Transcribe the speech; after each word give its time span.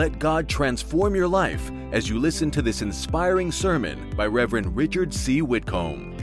Let 0.00 0.18
God 0.18 0.48
transform 0.48 1.14
your 1.14 1.28
life 1.28 1.70
as 1.92 2.08
you 2.08 2.18
listen 2.18 2.50
to 2.52 2.62
this 2.62 2.80
inspiring 2.80 3.52
sermon 3.52 4.14
by 4.16 4.28
Reverend 4.28 4.74
Richard 4.74 5.12
C. 5.12 5.42
Whitcomb. 5.42 6.16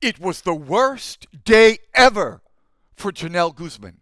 It 0.00 0.18
was 0.18 0.40
the 0.40 0.54
worst 0.54 1.26
day 1.44 1.76
ever 1.92 2.40
for 2.94 3.12
Genelle 3.12 3.52
Guzman. 3.52 3.98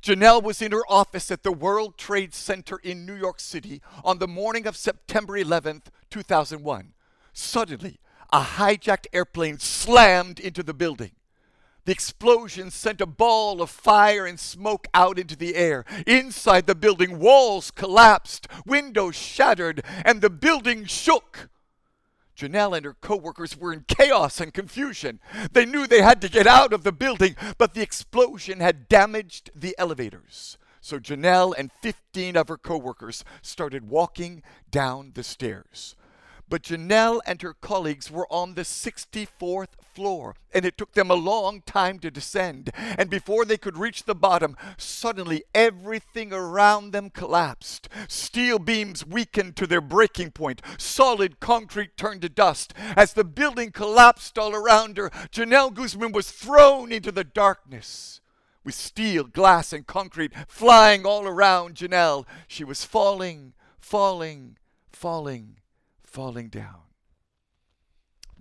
Genelle 0.00 0.40
was 0.40 0.62
in 0.62 0.70
her 0.70 0.84
office 0.88 1.32
at 1.32 1.42
the 1.42 1.50
World 1.50 1.98
Trade 1.98 2.34
Center 2.34 2.76
in 2.84 3.04
New 3.04 3.16
York 3.16 3.40
City 3.40 3.82
on 4.04 4.20
the 4.20 4.28
morning 4.28 4.68
of 4.68 4.76
September 4.76 5.32
11th, 5.32 5.86
2001. 6.08 6.92
Suddenly, 7.32 7.98
a 8.32 8.42
hijacked 8.42 9.08
airplane 9.12 9.58
slammed 9.58 10.38
into 10.38 10.62
the 10.62 10.72
building. 10.72 11.10
The 11.84 11.92
explosion 11.92 12.70
sent 12.70 13.00
a 13.00 13.06
ball 13.06 13.62
of 13.62 13.70
fire 13.70 14.26
and 14.26 14.38
smoke 14.38 14.86
out 14.92 15.18
into 15.18 15.36
the 15.36 15.54
air. 15.54 15.84
Inside 16.06 16.66
the 16.66 16.74
building, 16.74 17.18
walls 17.18 17.70
collapsed, 17.70 18.46
windows 18.66 19.16
shattered, 19.16 19.82
and 20.04 20.20
the 20.20 20.30
building 20.30 20.84
shook. 20.84 21.48
Genelle 22.34 22.74
and 22.74 22.86
her 22.86 22.94
coworkers 22.94 23.56
were 23.56 23.72
in 23.72 23.84
chaos 23.86 24.40
and 24.40 24.54
confusion. 24.54 25.20
They 25.52 25.66
knew 25.66 25.86
they 25.86 26.00
had 26.00 26.22
to 26.22 26.28
get 26.28 26.46
out 26.46 26.72
of 26.72 26.84
the 26.84 26.92
building, 26.92 27.36
but 27.58 27.74
the 27.74 27.82
explosion 27.82 28.60
had 28.60 28.88
damaged 28.88 29.50
the 29.54 29.74
elevators. 29.76 30.56
So 30.80 30.98
Genelle 30.98 31.52
and 31.52 31.70
15 31.82 32.36
of 32.36 32.48
her 32.48 32.56
coworkers 32.56 33.24
started 33.42 33.90
walking 33.90 34.42
down 34.70 35.12
the 35.14 35.22
stairs. 35.22 35.94
But 36.50 36.64
Genelle 36.64 37.22
and 37.26 37.40
her 37.42 37.54
colleagues 37.54 38.10
were 38.10 38.26
on 38.28 38.54
the 38.54 38.62
64th 38.62 39.68
floor, 39.94 40.34
and 40.52 40.64
it 40.64 40.76
took 40.76 40.92
them 40.92 41.08
a 41.08 41.14
long 41.14 41.62
time 41.62 42.00
to 42.00 42.10
descend. 42.10 42.70
And 42.74 43.08
before 43.08 43.44
they 43.44 43.56
could 43.56 43.78
reach 43.78 44.02
the 44.02 44.16
bottom, 44.16 44.56
suddenly 44.76 45.44
everything 45.54 46.32
around 46.32 46.90
them 46.90 47.08
collapsed. 47.08 47.88
Steel 48.08 48.58
beams 48.58 49.06
weakened 49.06 49.54
to 49.56 49.66
their 49.66 49.80
breaking 49.80 50.32
point, 50.32 50.60
solid 50.76 51.38
concrete 51.38 51.96
turned 51.96 52.22
to 52.22 52.28
dust. 52.28 52.74
As 52.96 53.12
the 53.12 53.24
building 53.24 53.70
collapsed 53.70 54.36
all 54.36 54.52
around 54.52 54.96
her, 54.96 55.12
Genelle 55.30 55.70
Guzman 55.70 56.10
was 56.10 56.32
thrown 56.32 56.90
into 56.90 57.12
the 57.12 57.24
darkness. 57.24 58.20
With 58.64 58.74
steel, 58.74 59.22
glass, 59.22 59.72
and 59.72 59.86
concrete 59.86 60.32
flying 60.48 61.06
all 61.06 61.28
around 61.28 61.76
Genelle, 61.76 62.26
she 62.48 62.64
was 62.64 62.84
falling, 62.84 63.52
falling, 63.78 64.58
falling 64.90 65.60
falling 66.10 66.48
down. 66.48 66.82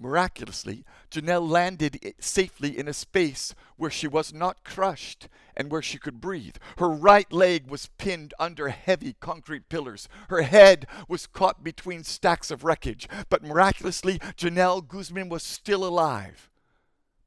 Miraculously, 0.01 0.85
Genelle 1.11 1.45
landed 1.45 2.15
safely 2.19 2.77
in 2.77 2.87
a 2.87 2.93
space 2.93 3.53
where 3.75 3.91
she 3.91 4.07
was 4.07 4.33
not 4.33 4.63
crushed 4.63 5.27
and 5.57 5.69
where 5.69 5.81
she 5.81 5.97
could 5.97 6.21
breathe. 6.21 6.55
Her 6.77 6.89
right 6.89 7.31
leg 7.33 7.69
was 7.69 7.89
pinned 7.97 8.33
under 8.39 8.69
heavy 8.69 9.15
concrete 9.19 9.67
pillars. 9.67 10.07
Her 10.29 10.43
head 10.43 10.87
was 11.09 11.27
caught 11.27 11.65
between 11.65 12.05
stacks 12.05 12.49
of 12.49 12.63
wreckage. 12.63 13.09
But 13.29 13.43
miraculously, 13.43 14.21
Genelle 14.37 14.81
Guzman 14.81 15.27
was 15.27 15.43
still 15.43 15.85
alive. 15.85 16.49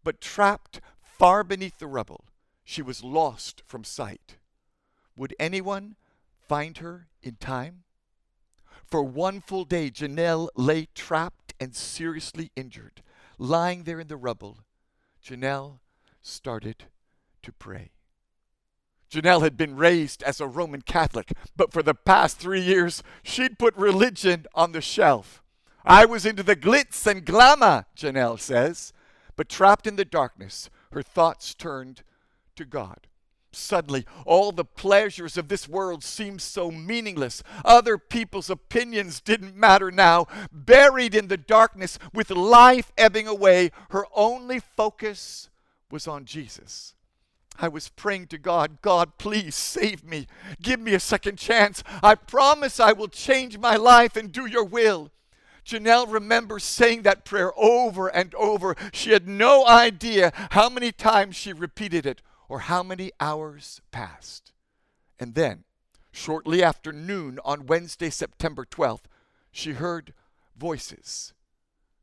But 0.02 0.22
trapped 0.22 0.80
far 1.02 1.44
beneath 1.44 1.78
the 1.78 1.86
rubble, 1.86 2.24
she 2.64 2.80
was 2.80 3.04
lost 3.04 3.62
from 3.66 3.84
sight. 3.84 4.36
Would 5.14 5.34
anyone 5.38 5.96
find 6.48 6.78
her 6.78 7.08
in 7.22 7.36
time? 7.36 7.84
For 8.92 9.02
one 9.02 9.40
full 9.40 9.64
day, 9.64 9.88
Genelle 9.88 10.50
lay 10.54 10.86
trapped 10.94 11.54
and 11.58 11.74
seriously 11.74 12.50
injured. 12.54 13.02
Lying 13.38 13.84
there 13.84 13.98
in 13.98 14.08
the 14.08 14.18
rubble, 14.18 14.58
Genelle 15.22 15.80
started 16.20 16.84
to 17.42 17.52
pray. 17.52 17.92
Genelle 19.08 19.40
had 19.40 19.56
been 19.56 19.76
raised 19.76 20.22
as 20.24 20.42
a 20.42 20.46
Roman 20.46 20.82
Catholic, 20.82 21.32
but 21.56 21.72
for 21.72 21.82
the 21.82 21.94
past 21.94 22.38
three 22.38 22.60
years, 22.60 23.02
she'd 23.22 23.58
put 23.58 23.74
religion 23.76 24.44
on 24.54 24.72
the 24.72 24.82
shelf. 24.82 25.42
I 25.86 26.04
was 26.04 26.26
into 26.26 26.42
the 26.42 26.54
glitz 26.54 27.06
and 27.06 27.24
glamour, 27.24 27.86
Genelle 27.96 28.36
says, 28.36 28.92
but 29.36 29.48
trapped 29.48 29.86
in 29.86 29.96
the 29.96 30.04
darkness, 30.04 30.68
her 30.92 31.02
thoughts 31.02 31.54
turned 31.54 32.02
to 32.56 32.66
God. 32.66 33.06
Suddenly, 33.54 34.06
all 34.24 34.50
the 34.50 34.64
pleasures 34.64 35.36
of 35.36 35.48
this 35.48 35.68
world 35.68 36.02
seemed 36.02 36.40
so 36.40 36.70
meaningless. 36.70 37.42
Other 37.64 37.98
people's 37.98 38.48
opinions 38.48 39.20
didn't 39.20 39.54
matter 39.54 39.90
now. 39.90 40.26
Buried 40.50 41.14
in 41.14 41.28
the 41.28 41.36
darkness, 41.36 41.98
with 42.14 42.30
life 42.30 42.92
ebbing 42.96 43.28
away, 43.28 43.70
her 43.90 44.06
only 44.14 44.58
focus 44.58 45.50
was 45.90 46.08
on 46.08 46.24
Jesus. 46.24 46.94
I 47.58 47.68
was 47.68 47.90
praying 47.90 48.28
to 48.28 48.38
God, 48.38 48.80
God, 48.80 49.18
please 49.18 49.54
save 49.54 50.02
me. 50.02 50.26
Give 50.62 50.80
me 50.80 50.94
a 50.94 51.00
second 51.00 51.36
chance. 51.38 51.84
I 52.02 52.14
promise 52.14 52.80
I 52.80 52.92
will 52.92 53.08
change 53.08 53.58
my 53.58 53.76
life 53.76 54.16
and 54.16 54.32
do 54.32 54.46
your 54.46 54.64
will. 54.64 55.10
Genelle 55.62 56.06
remembers 56.06 56.64
saying 56.64 57.02
that 57.02 57.26
prayer 57.26 57.52
over 57.56 58.08
and 58.08 58.34
over. 58.34 58.74
She 58.92 59.12
had 59.12 59.28
no 59.28 59.66
idea 59.66 60.32
how 60.52 60.70
many 60.70 60.90
times 60.90 61.36
she 61.36 61.52
repeated 61.52 62.06
it 62.06 62.22
or 62.52 62.58
how 62.58 62.82
many 62.82 63.10
hours 63.18 63.80
passed. 63.92 64.52
And 65.18 65.34
then, 65.34 65.64
shortly 66.10 66.62
after 66.62 66.92
noon 66.92 67.38
on 67.46 67.64
Wednesday, 67.64 68.10
September 68.10 68.66
12th, 68.66 69.04
she 69.50 69.72
heard 69.72 70.12
voices. 70.54 71.32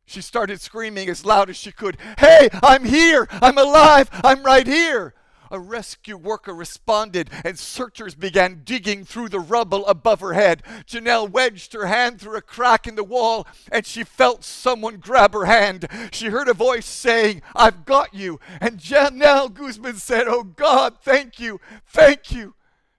She 0.07 0.21
started 0.21 0.59
screaming 0.59 1.07
as 1.07 1.23
loud 1.23 1.51
as 1.51 1.55
she 1.55 1.71
could, 1.71 1.97
Hey, 2.17 2.49
I'm 2.63 2.83
here! 2.83 3.27
I'm 3.29 3.59
alive! 3.59 4.09
I'm 4.23 4.41
right 4.41 4.65
here! 4.65 5.13
A 5.51 5.59
rescue 5.59 6.17
worker 6.17 6.53
responded, 6.53 7.29
and 7.43 7.57
searchers 7.57 8.15
began 8.15 8.61
digging 8.63 9.05
through 9.05 9.29
the 9.29 9.39
rubble 9.39 9.85
above 9.87 10.19
her 10.19 10.33
head. 10.33 10.63
Genelle 10.85 11.27
wedged 11.27 11.73
her 11.73 11.87
hand 11.87 12.19
through 12.19 12.37
a 12.37 12.41
crack 12.41 12.87
in 12.87 12.95
the 12.95 13.03
wall, 13.03 13.47
and 13.71 13.85
she 13.85 14.03
felt 14.03 14.43
someone 14.43 14.97
grab 14.97 15.33
her 15.33 15.45
hand. 15.45 15.87
She 16.11 16.27
heard 16.27 16.47
a 16.47 16.53
voice 16.53 16.85
saying, 16.85 17.41
I've 17.55 17.85
got 17.85 18.13
you. 18.13 18.39
And 18.61 18.79
Genelle 18.79 19.49
Guzman 19.49 19.95
said, 19.95 20.27
Oh 20.27 20.43
God, 20.43 20.97
thank 21.01 21.39
you, 21.39 21.59
thank 21.85 22.31
you, 22.31 22.55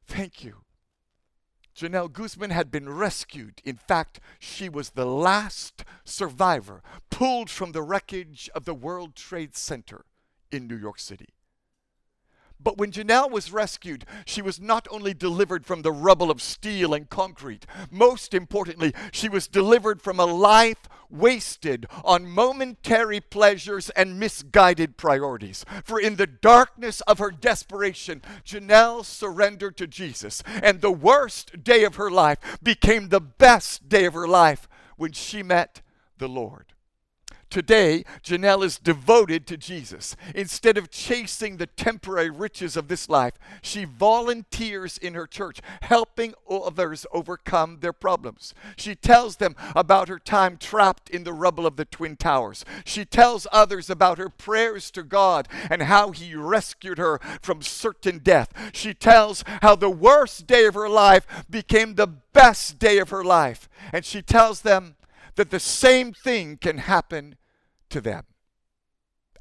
thank 0.07 0.45
you. 0.45 0.57
Genelle 1.81 2.09
Guzman 2.09 2.51
had 2.51 2.71
been 2.71 2.91
rescued. 2.91 3.63
In 3.65 3.77
fact, 3.77 4.21
she 4.39 4.69
was 4.69 4.91
the 4.91 5.07
last 5.07 5.83
survivor 6.05 6.83
pulled 7.09 7.49
from 7.49 7.73
the 7.73 7.81
wreckage 7.81 8.51
of 8.55 8.67
the 8.67 8.75
World 8.75 9.15
Trade 9.15 9.57
Center 9.57 10.05
in 10.53 10.67
New 10.67 10.77
York 10.77 10.99
City. 10.99 11.31
But 12.63 12.77
when 12.77 12.91
Genelle 12.91 13.31
was 13.31 13.53
rescued, 13.53 14.05
she 14.27 14.43
was 14.43 14.61
not 14.61 14.87
only 14.91 15.15
delivered 15.15 15.65
from 15.65 15.83
the 15.83 15.93
rubble 15.93 16.31
of 16.31 16.43
steel 16.43 16.93
and 16.93 17.09
concrete, 17.09 17.67
most 17.91 18.35
importantly, 18.35 18.93
she 19.13 19.29
was 19.29 19.49
delivered 19.49 20.03
from 20.03 20.21
a 20.21 20.27
life 20.27 20.89
wasted 21.09 21.87
on 22.05 22.29
momentary 22.29 23.21
pleasures 23.21 23.91
and 23.91 24.21
misguided 24.21 24.97
priorities. 24.97 25.65
For 25.85 25.99
in 25.99 26.17
the 26.17 26.27
darkness 26.27 27.01
of 27.03 27.19
her 27.19 27.31
desperation, 27.31 28.23
Genelle 28.45 29.05
surrendered 29.05 29.77
to 29.79 29.87
Jesus, 29.87 30.43
and 30.63 30.81
the 30.81 30.93
worst 30.93 31.65
day 31.65 31.85
of 31.85 31.97
her 31.97 32.11
life 32.11 32.39
became 32.63 33.09
the 33.09 33.21
best 33.21 33.89
day 33.89 34.05
of 34.05 34.15
her 34.15 34.29
life 34.29 34.69
when 34.97 35.13
she 35.13 35.43
met 35.43 35.81
the 36.19 36.29
Lord. 36.29 36.75
Today, 37.51 38.05
Genelle 38.23 38.63
is 38.63 38.79
devoted 38.79 39.45
to 39.49 39.57
Jesus. 39.57 40.15
Instead 40.37 40.79
of 40.79 40.89
chasing 40.89 41.57
the 41.57 41.67
temporary 41.67 42.31
riches 42.31 42.77
of 42.77 42.87
this 42.87 43.09
life, 43.09 43.35
she 43.61 43.85
volunteers 43.85 44.97
in 44.97 45.15
her 45.15 45.27
church, 45.27 45.61
helping 45.83 46.33
others 46.49 47.07
overcome 47.13 47.79
their 47.81 47.93
problems. 47.93 48.55
She 48.77 48.95
tells 48.95 49.37
them 49.37 49.57
about 49.75 50.09
her 50.09 50.21
time 50.21 50.59
trapped 50.59 51.11
in 51.11 51.25
the 51.25 51.33
rubble 51.33 51.67
of 51.67 51.75
the 51.75 51.85
Twin 51.85 52.15
Towers. 52.15 52.65
She 52.85 53.05
tells 53.05 53.49
others 53.51 53.91
about 53.91 54.19
her 54.19 54.29
prayers 54.29 54.93
to 54.93 55.03
God 55.03 55.49
and 55.69 55.83
how 55.83 56.13
He 56.13 56.37
rescued 56.37 56.99
her 56.99 57.19
from 57.43 57.63
certain 57.63 58.19
death. 58.19 58.53
She 58.73 58.95
tells 58.95 59.43
how 59.61 59.75
the 59.75 59.91
worst 59.91 60.47
day 60.47 60.67
of 60.67 60.75
her 60.75 60.89
life 60.89 61.27
became 61.51 61.97
the 61.97 62.07
best 62.07 62.79
day 62.79 62.99
of 62.99 63.11
her 63.11 63.25
life. 63.25 63.69
And 63.93 64.05
she 64.05 64.23
tells 64.23 64.61
them 64.61 64.95
that 65.35 65.51
the 65.51 65.59
same 65.59 66.13
thing 66.13 66.57
can 66.57 66.79
happen 66.79 67.35
to 67.91 68.01
them. 68.01 68.30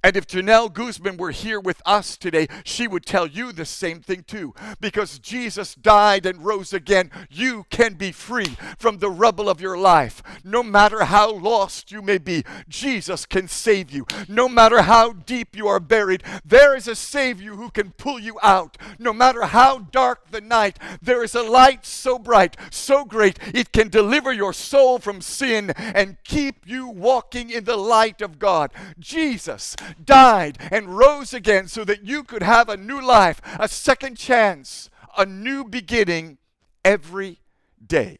And 0.02 0.16
if 0.16 0.28
Genelle 0.28 0.70
Guzman 0.70 1.18
were 1.18 1.32
here 1.32 1.60
with 1.60 1.82
us 1.86 2.16
today, 2.16 2.48
she 2.64 2.88
would 2.88 3.06
tell 3.06 3.28
you 3.28 3.52
the 3.52 3.66
same 3.66 4.00
thing 4.00 4.24
too. 4.24 4.54
Because 4.80 5.20
Jesus 5.20 5.76
died 5.76 6.26
and 6.26 6.46
rose 6.46 6.72
again, 6.72 7.12
you 7.30 7.66
can 7.70 7.96
be 7.96 8.12
free 8.12 8.56
from 8.78 9.00
the 9.00 9.10
rubble 9.10 9.50
of 9.50 9.60
your 9.60 9.78
life. 9.78 10.24
No 10.44 10.64
matter 10.64 11.04
how 11.06 11.32
lost 11.32 11.92
you 11.92 12.02
may 12.02 12.18
be, 12.18 12.46
Jesus 12.70 13.26
can 13.26 13.48
save 13.50 13.92
you. 13.92 14.06
No 14.30 14.48
matter 14.48 14.84
how 14.84 15.12
deep 15.12 15.56
you 15.56 15.68
are 15.68 15.82
buried, 15.82 16.24
there 16.46 16.76
is 16.76 16.88
a 16.88 16.96
Savior 16.96 17.56
who 17.56 17.70
can 17.70 17.92
pull 17.92 18.20
you 18.20 18.40
out. 18.42 18.78
No 18.98 19.12
matter 19.12 19.44
how 19.44 19.80
dark 19.80 20.32
the 20.32 20.42
night, 20.42 20.80
there 21.02 21.24
is 21.24 21.36
a 21.36 21.44
light 21.44 21.86
so 21.86 22.18
bright, 22.18 22.56
so 22.72 23.04
great, 23.04 23.38
it 23.54 23.74
can 23.74 23.90
deliver 23.90 24.32
your 24.32 24.54
soul 24.54 25.00
from 25.00 25.20
sin 25.20 25.72
and 25.72 26.18
keep 26.24 26.66
you 26.66 26.88
walking 26.88 27.50
in 27.50 27.66
the 27.66 27.78
light 27.78 28.22
of 28.22 28.40
God. 28.40 28.72
Jesus 28.98 29.76
died 30.04 30.58
and 30.72 30.98
rose 30.98 31.34
again 31.34 31.68
so 31.68 31.84
that 31.86 32.04
you 32.04 32.24
could 32.24 32.44
have 32.44 32.70
a 32.70 32.78
new 32.78 33.02
life, 33.02 33.42
a 33.60 33.68
second 33.68 34.18
chance, 34.18 34.90
a 35.18 35.26
new 35.26 35.64
beginning 35.64 36.38
every 36.84 37.40
day. 37.86 38.20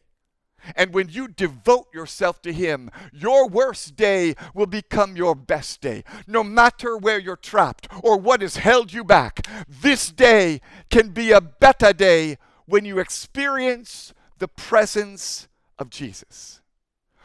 And 0.76 0.92
when 0.92 1.08
you 1.08 1.28
devote 1.28 1.86
yourself 1.94 2.42
to 2.42 2.52
Him, 2.52 2.90
your 3.12 3.48
worst 3.48 3.96
day 3.96 4.34
will 4.54 4.66
become 4.66 5.16
your 5.16 5.34
best 5.34 5.80
day. 5.80 6.04
No 6.26 6.44
matter 6.44 6.96
where 6.96 7.18
you're 7.18 7.36
trapped 7.36 7.88
or 8.02 8.18
what 8.18 8.42
has 8.42 8.56
held 8.56 8.92
you 8.92 9.04
back, 9.04 9.46
this 9.66 10.10
day 10.10 10.60
can 10.90 11.10
be 11.10 11.32
a 11.32 11.40
better 11.40 11.92
day 11.92 12.36
when 12.66 12.84
you 12.84 12.98
experience 12.98 14.12
the 14.38 14.48
presence 14.48 15.48
of 15.78 15.90
Jesus. 15.90 16.60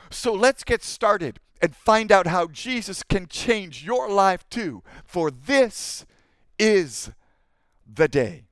So 0.09 0.33
let's 0.33 0.63
get 0.63 0.83
started 0.83 1.39
and 1.61 1.75
find 1.75 2.11
out 2.11 2.27
how 2.27 2.47
Jesus 2.47 3.03
can 3.03 3.27
change 3.27 3.83
your 3.83 4.09
life 4.09 4.47
too, 4.49 4.83
for 5.03 5.31
this 5.31 6.05
is 6.59 7.11
the 7.85 8.07
day. 8.07 8.43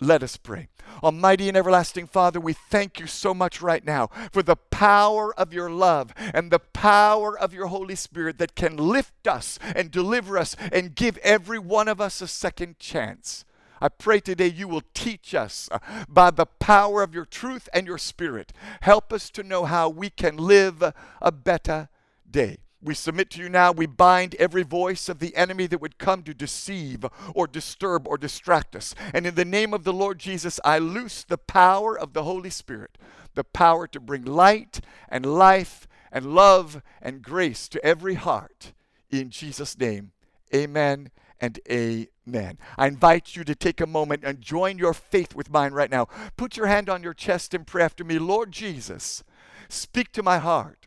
Let 0.00 0.22
us 0.22 0.36
pray. 0.36 0.68
Almighty 1.02 1.48
and 1.48 1.56
everlasting 1.56 2.06
Father, 2.06 2.38
we 2.38 2.52
thank 2.52 3.00
you 3.00 3.06
so 3.06 3.32
much 3.34 3.62
right 3.62 3.84
now 3.84 4.08
for 4.30 4.42
the 4.42 4.56
power 4.56 5.34
of 5.38 5.52
your 5.52 5.70
love 5.70 6.12
and 6.34 6.50
the 6.50 6.58
power 6.58 7.38
of 7.38 7.52
your 7.52 7.66
Holy 7.66 7.94
Spirit 7.94 8.38
that 8.38 8.54
can 8.54 8.76
lift 8.76 9.26
us 9.26 9.58
and 9.74 9.90
deliver 9.90 10.38
us 10.38 10.54
and 10.72 10.94
give 10.94 11.16
every 11.18 11.58
one 11.58 11.88
of 11.88 12.00
us 12.00 12.20
a 12.20 12.28
second 12.28 12.78
chance. 12.78 13.44
I 13.80 13.88
pray 13.88 14.20
today 14.20 14.46
you 14.46 14.68
will 14.68 14.82
teach 14.94 15.34
us 15.34 15.68
uh, 15.70 15.78
by 16.08 16.30
the 16.30 16.46
power 16.46 17.02
of 17.02 17.14
your 17.14 17.26
truth 17.26 17.68
and 17.74 17.86
your 17.86 17.98
spirit. 17.98 18.52
Help 18.82 19.12
us 19.12 19.28
to 19.30 19.42
know 19.42 19.64
how 19.64 19.88
we 19.88 20.08
can 20.08 20.36
live 20.36 20.82
a 21.20 21.32
better 21.32 21.88
day. 22.30 22.58
We 22.82 22.94
submit 22.94 23.30
to 23.30 23.40
you 23.40 23.48
now. 23.48 23.72
We 23.72 23.86
bind 23.86 24.36
every 24.36 24.62
voice 24.62 25.08
of 25.08 25.18
the 25.18 25.34
enemy 25.34 25.66
that 25.66 25.80
would 25.80 25.98
come 25.98 26.22
to 26.22 26.34
deceive 26.34 27.04
or 27.34 27.46
disturb 27.46 28.06
or 28.06 28.18
distract 28.18 28.76
us. 28.76 28.94
And 29.12 29.26
in 29.26 29.34
the 29.34 29.44
name 29.44 29.72
of 29.74 29.84
the 29.84 29.92
Lord 29.92 30.18
Jesus, 30.18 30.60
I 30.64 30.78
loose 30.78 31.24
the 31.24 31.38
power 31.38 31.98
of 31.98 32.12
the 32.12 32.22
Holy 32.22 32.50
Spirit, 32.50 32.98
the 33.34 33.44
power 33.44 33.86
to 33.88 33.98
bring 33.98 34.24
light 34.24 34.80
and 35.08 35.26
life 35.26 35.88
and 36.12 36.34
love 36.34 36.82
and 37.02 37.22
grace 37.22 37.68
to 37.70 37.84
every 37.84 38.14
heart. 38.14 38.72
In 39.10 39.30
Jesus' 39.30 39.78
name, 39.78 40.12
amen 40.54 41.10
and 41.40 41.58
amen. 41.68 42.58
I 42.78 42.86
invite 42.86 43.34
you 43.34 43.42
to 43.44 43.54
take 43.54 43.80
a 43.80 43.86
moment 43.86 44.22
and 44.22 44.40
join 44.40 44.78
your 44.78 44.94
faith 44.94 45.34
with 45.34 45.50
mine 45.50 45.72
right 45.72 45.90
now. 45.90 46.06
Put 46.36 46.56
your 46.56 46.66
hand 46.66 46.88
on 46.88 47.02
your 47.02 47.14
chest 47.14 47.52
and 47.54 47.66
pray 47.66 47.82
after 47.82 48.04
me 48.04 48.18
Lord 48.18 48.52
Jesus, 48.52 49.24
speak 49.68 50.12
to 50.12 50.22
my 50.22 50.38
heart 50.38 50.85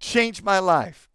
Change 0.00 0.42
my 0.42 0.58
life. 0.58 1.08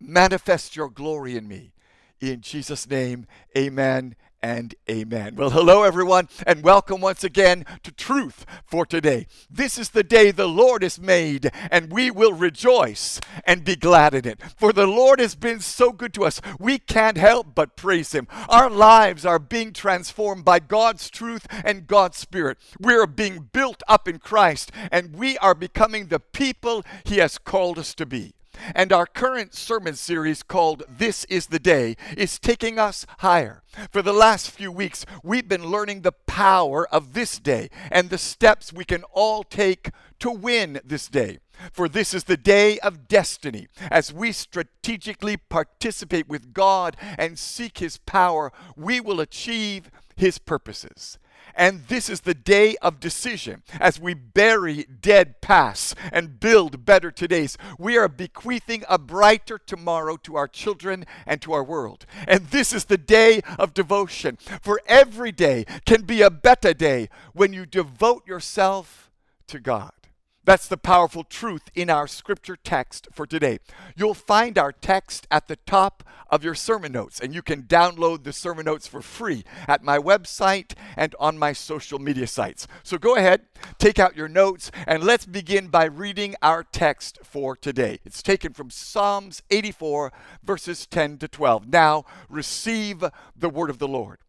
Manifest 0.00 0.74
your 0.74 0.88
glory 0.88 1.36
in 1.36 1.46
me. 1.46 1.72
In 2.20 2.40
Jesus' 2.40 2.88
name, 2.88 3.26
amen 3.56 4.16
and 4.42 4.74
amen. 4.88 5.36
Well, 5.36 5.50
hello, 5.50 5.82
everyone, 5.82 6.28
and 6.46 6.62
welcome 6.62 7.00
once 7.00 7.22
again 7.24 7.64
to 7.82 7.92
Truth 7.92 8.46
for 8.64 8.86
Today. 8.86 9.26
This 9.50 9.78
is 9.78 9.90
the 9.90 10.02
day 10.02 10.30
the 10.30 10.48
Lord 10.48 10.82
has 10.82 11.00
made, 11.00 11.50
and 11.70 11.92
we 11.92 12.10
will 12.10 12.32
rejoice 12.32 13.20
and 13.44 13.64
be 13.64 13.76
glad 13.76 14.14
in 14.14 14.26
it. 14.26 14.40
For 14.56 14.72
the 14.72 14.86
Lord 14.86 15.20
has 15.20 15.34
been 15.34 15.60
so 15.60 15.92
good 15.92 16.14
to 16.14 16.24
us, 16.24 16.40
we 16.58 16.78
can't 16.78 17.18
help 17.18 17.54
but 17.54 17.76
praise 17.76 18.12
Him. 18.12 18.26
Our 18.48 18.70
lives 18.70 19.26
are 19.26 19.38
being 19.38 19.72
transformed 19.72 20.44
by 20.44 20.58
God's 20.58 21.10
truth 21.10 21.46
and 21.64 21.86
God's 21.86 22.16
Spirit. 22.16 22.58
We 22.78 22.94
are 22.94 23.06
being 23.06 23.50
built 23.52 23.82
up 23.88 24.08
in 24.08 24.18
Christ, 24.18 24.72
and 24.90 25.16
we 25.16 25.36
are 25.38 25.54
becoming 25.54 26.06
the 26.06 26.20
people 26.20 26.84
He 27.04 27.18
has 27.18 27.38
called 27.38 27.78
us 27.78 27.94
to 27.94 28.06
be. 28.06 28.34
And 28.74 28.92
our 28.92 29.06
current 29.06 29.54
sermon 29.54 29.94
series 29.94 30.42
called 30.42 30.82
This 30.88 31.24
is 31.24 31.46
the 31.46 31.58
Day 31.58 31.96
is 32.16 32.38
taking 32.38 32.78
us 32.78 33.06
higher. 33.18 33.62
For 33.90 34.02
the 34.02 34.12
last 34.12 34.50
few 34.50 34.72
weeks, 34.72 35.06
we've 35.22 35.48
been 35.48 35.66
learning 35.66 36.02
the 36.02 36.12
power 36.12 36.88
of 36.88 37.12
this 37.12 37.38
day 37.38 37.70
and 37.90 38.10
the 38.10 38.18
steps 38.18 38.72
we 38.72 38.84
can 38.84 39.04
all 39.12 39.44
take 39.44 39.90
to 40.20 40.30
win 40.30 40.80
this 40.84 41.08
day. 41.08 41.38
For 41.72 41.88
this 41.88 42.14
is 42.14 42.24
the 42.24 42.36
day 42.36 42.78
of 42.78 43.06
destiny. 43.06 43.68
As 43.90 44.12
we 44.12 44.32
strategically 44.32 45.36
participate 45.36 46.28
with 46.28 46.54
God 46.54 46.96
and 47.18 47.38
seek 47.38 47.78
His 47.78 47.98
power, 47.98 48.52
we 48.76 49.00
will 49.00 49.20
achieve 49.20 49.90
His 50.16 50.38
purposes. 50.38 51.18
And 51.54 51.86
this 51.88 52.08
is 52.08 52.20
the 52.20 52.34
day 52.34 52.76
of 52.76 53.00
decision. 53.00 53.62
As 53.78 54.00
we 54.00 54.14
bury 54.14 54.84
dead 54.84 55.40
pasts 55.40 55.94
and 56.12 56.40
build 56.40 56.84
better 56.84 57.10
todays, 57.10 57.56
we 57.78 57.96
are 57.96 58.08
bequeathing 58.08 58.84
a 58.88 58.98
brighter 58.98 59.58
tomorrow 59.58 60.16
to 60.18 60.36
our 60.36 60.48
children 60.48 61.04
and 61.26 61.40
to 61.42 61.52
our 61.52 61.64
world. 61.64 62.06
And 62.26 62.46
this 62.46 62.72
is 62.72 62.84
the 62.86 62.98
day 62.98 63.40
of 63.58 63.74
devotion. 63.74 64.38
For 64.62 64.80
every 64.86 65.32
day 65.32 65.64
can 65.86 66.02
be 66.02 66.22
a 66.22 66.30
better 66.30 66.74
day 66.74 67.08
when 67.32 67.52
you 67.52 67.66
devote 67.66 68.26
yourself 68.26 69.10
to 69.48 69.58
God. 69.58 69.92
That's 70.42 70.68
the 70.68 70.78
powerful 70.78 71.22
truth 71.22 71.70
in 71.74 71.90
our 71.90 72.06
scripture 72.06 72.56
text 72.56 73.08
for 73.12 73.26
today. 73.26 73.58
You'll 73.94 74.14
find 74.14 74.56
our 74.56 74.72
text 74.72 75.26
at 75.30 75.48
the 75.48 75.56
top 75.56 76.02
of 76.30 76.42
your 76.42 76.54
sermon 76.54 76.92
notes, 76.92 77.20
and 77.20 77.34
you 77.34 77.42
can 77.42 77.64
download 77.64 78.24
the 78.24 78.32
sermon 78.32 78.64
notes 78.64 78.86
for 78.86 79.02
free 79.02 79.44
at 79.68 79.84
my 79.84 79.98
website 79.98 80.72
and 80.96 81.14
on 81.20 81.36
my 81.36 81.52
social 81.52 81.98
media 81.98 82.26
sites. 82.26 82.66
So 82.82 82.96
go 82.96 83.16
ahead, 83.16 83.42
take 83.78 83.98
out 83.98 84.16
your 84.16 84.28
notes, 84.28 84.70
and 84.86 85.04
let's 85.04 85.26
begin 85.26 85.68
by 85.68 85.84
reading 85.84 86.34
our 86.40 86.64
text 86.64 87.18
for 87.22 87.54
today. 87.54 88.00
It's 88.06 88.22
taken 88.22 88.54
from 88.54 88.70
Psalms 88.70 89.42
84, 89.50 90.10
verses 90.42 90.86
10 90.86 91.18
to 91.18 91.28
12. 91.28 91.68
Now 91.68 92.04
receive 92.30 93.04
the 93.36 93.50
word 93.50 93.68
of 93.68 93.78
the 93.78 93.88
Lord. 93.88 94.20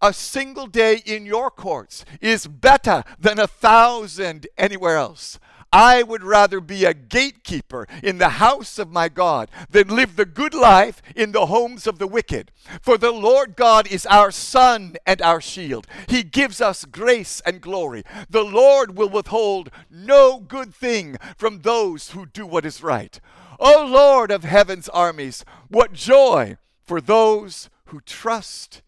A 0.00 0.12
single 0.12 0.66
day 0.66 1.02
in 1.04 1.26
your 1.26 1.50
courts 1.50 2.04
is 2.20 2.46
better 2.46 3.04
than 3.18 3.38
a 3.38 3.46
thousand 3.46 4.46
anywhere 4.56 4.96
else. 4.96 5.38
I 5.72 6.02
would 6.02 6.24
rather 6.24 6.60
be 6.60 6.84
a 6.84 6.94
gatekeeper 6.94 7.86
in 8.02 8.18
the 8.18 8.30
house 8.30 8.78
of 8.78 8.90
my 8.90 9.08
God 9.08 9.48
than 9.70 9.88
live 9.88 10.16
the 10.16 10.24
good 10.24 10.52
life 10.52 11.00
in 11.14 11.30
the 11.30 11.46
homes 11.46 11.86
of 11.86 12.00
the 12.00 12.08
wicked. 12.08 12.50
For 12.82 12.98
the 12.98 13.12
Lord 13.12 13.54
God 13.54 13.86
is 13.86 14.04
our 14.06 14.32
sun 14.32 14.96
and 15.06 15.22
our 15.22 15.40
shield. 15.40 15.86
He 16.08 16.24
gives 16.24 16.60
us 16.60 16.84
grace 16.84 17.40
and 17.46 17.60
glory. 17.60 18.02
The 18.28 18.42
Lord 18.42 18.96
will 18.96 19.08
withhold 19.08 19.70
no 19.88 20.40
good 20.40 20.74
thing 20.74 21.16
from 21.36 21.60
those 21.60 22.10
who 22.10 22.26
do 22.26 22.46
what 22.46 22.66
is 22.66 22.82
right. 22.82 23.20
O 23.60 23.86
Lord 23.86 24.32
of 24.32 24.42
heaven's 24.42 24.88
armies, 24.88 25.44
what 25.68 25.92
joy 25.92 26.56
for 26.84 27.00
those 27.00 27.70
who 27.86 28.00
trust 28.00 28.82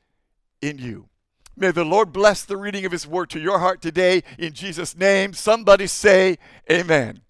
in 0.62 0.78
you. 0.78 1.08
May 1.54 1.70
the 1.70 1.84
Lord 1.84 2.12
bless 2.12 2.44
the 2.44 2.56
reading 2.56 2.86
of 2.86 2.92
His 2.92 3.06
word 3.06 3.28
to 3.30 3.40
your 3.40 3.58
heart 3.58 3.82
today 3.82 4.22
in 4.38 4.54
Jesus' 4.54 4.96
name. 4.96 5.34
Somebody 5.34 5.86
say, 5.86 6.38
Amen. 6.70 7.20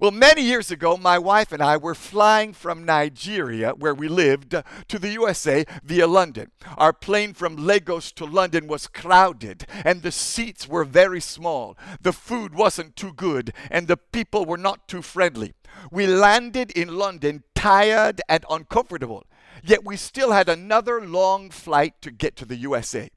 Well, 0.00 0.10
many 0.10 0.42
years 0.42 0.70
ago, 0.70 0.96
my 0.96 1.18
wife 1.18 1.52
and 1.52 1.62
I 1.62 1.76
were 1.76 1.94
flying 1.94 2.52
from 2.52 2.84
Nigeria, 2.84 3.72
where 3.72 3.94
we 3.94 4.08
lived, 4.08 4.54
to 4.88 4.98
the 4.98 5.10
USA 5.10 5.64
via 5.84 6.06
London. 6.06 6.50
Our 6.76 6.92
plane 6.92 7.34
from 7.34 7.56
Lagos 7.56 8.12
to 8.12 8.24
London 8.24 8.66
was 8.66 8.86
crowded, 8.86 9.66
and 9.84 10.02
the 10.02 10.12
seats 10.12 10.68
were 10.68 10.84
very 10.84 11.20
small. 11.20 11.76
The 12.00 12.12
food 12.12 12.54
wasn't 12.54 12.96
too 12.96 13.12
good, 13.12 13.52
and 13.70 13.88
the 13.88 13.96
people 13.96 14.44
were 14.44 14.56
not 14.56 14.88
too 14.88 15.02
friendly. 15.02 15.52
We 15.90 16.06
landed 16.06 16.70
in 16.70 16.96
London 16.96 17.42
tired 17.54 18.20
and 18.28 18.44
uncomfortable, 18.48 19.26
yet 19.62 19.84
we 19.84 19.96
still 19.96 20.32
had 20.32 20.48
another 20.48 21.00
long 21.00 21.50
flight 21.50 22.00
to 22.02 22.10
get 22.10 22.36
to 22.36 22.44
the 22.44 22.56
USA. 22.56 23.10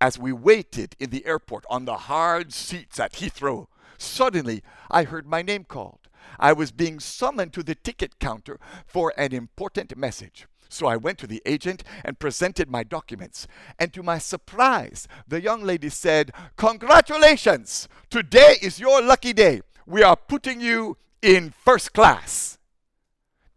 As 0.00 0.18
we 0.18 0.32
waited 0.32 0.96
in 0.98 1.10
the 1.10 1.26
airport 1.26 1.64
on 1.68 1.84
the 1.84 1.96
hard 1.96 2.52
seats 2.52 2.98
at 2.98 3.12
Heathrow, 3.12 3.66
suddenly 3.98 4.62
I 4.90 5.04
heard 5.04 5.26
my 5.26 5.42
name 5.42 5.64
called. 5.64 6.08
I 6.38 6.52
was 6.52 6.72
being 6.72 7.00
summoned 7.00 7.52
to 7.52 7.62
the 7.62 7.74
ticket 7.74 8.18
counter 8.18 8.58
for 8.86 9.12
an 9.16 9.32
important 9.32 9.96
message. 9.96 10.46
So 10.70 10.86
I 10.86 10.96
went 10.96 11.18
to 11.18 11.26
the 11.26 11.42
agent 11.44 11.82
and 12.04 12.18
presented 12.18 12.70
my 12.70 12.84
documents. 12.84 13.46
And 13.78 13.92
to 13.92 14.02
my 14.02 14.18
surprise, 14.18 15.08
the 15.26 15.42
young 15.42 15.64
lady 15.64 15.88
said, 15.88 16.30
Congratulations! 16.56 17.88
Today 18.08 18.56
is 18.62 18.80
your 18.80 19.02
lucky 19.02 19.32
day. 19.32 19.62
We 19.84 20.02
are 20.02 20.16
putting 20.16 20.60
you 20.60 20.96
in 21.20 21.50
first 21.50 21.92
class. 21.92 22.56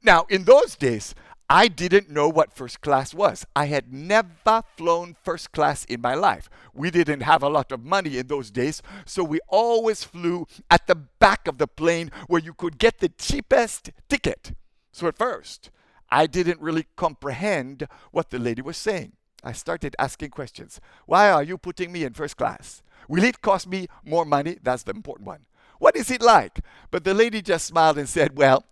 Now, 0.02 0.26
in 0.30 0.44
those 0.44 0.76
days, 0.76 1.14
I 1.54 1.68
didn't 1.68 2.10
know 2.10 2.30
what 2.30 2.52
first 2.52 2.82
class 2.82 3.14
was. 3.14 3.46
I 3.56 3.66
had 3.68 3.94
never 3.94 4.64
flown 4.76 5.16
first 5.24 5.52
class 5.52 5.86
in 5.86 6.02
my 6.02 6.16
life. 6.16 6.50
We 6.74 6.90
didn't 6.90 7.20
have 7.20 7.44
a 7.44 7.48
lot 7.48 7.72
of 7.72 7.86
money 7.86 8.18
in 8.18 8.26
those 8.26 8.50
days, 8.50 8.82
so 9.06 9.24
we 9.24 9.40
always 9.48 10.04
flew 10.04 10.48
at 10.72 10.88
the 10.88 10.96
back 10.96 11.48
of 11.48 11.60
the 11.60 11.68
plane 11.68 12.10
where 12.26 12.42
you 12.42 12.56
could 12.56 12.80
get 12.80 12.98
the 12.98 13.10
cheapest 13.10 13.92
ticket. 14.10 14.54
So 14.92 15.06
at 15.06 15.16
first, 15.16 15.70
I 16.10 16.26
didn't 16.26 16.60
really 16.60 16.88
comprehend 16.96 17.88
what 18.10 18.32
the 18.32 18.40
lady 18.40 18.64
was 18.64 18.78
saying. 18.78 19.12
I 19.44 19.52
started 19.52 19.96
asking 20.00 20.32
questions. 20.32 20.82
Why 21.06 21.30
are 21.30 21.44
you 21.44 21.60
putting 21.60 21.92
me 21.92 22.04
in 22.04 22.14
first 22.14 22.36
class? 22.36 22.82
Will 23.08 23.24
it 23.24 23.44
cost 23.44 23.68
me 23.68 23.86
more 24.04 24.26
money? 24.26 24.58
That's 24.64 24.82
the 24.82 24.94
important 24.94 25.28
one. 25.28 25.46
What 25.78 25.96
is 25.96 26.10
it 26.10 26.24
like? 26.24 26.62
But 26.90 27.04
the 27.04 27.14
lady 27.14 27.44
just 27.44 27.68
smiled 27.68 28.00
and 28.00 28.10
said, 28.10 28.40
Well, 28.40 28.66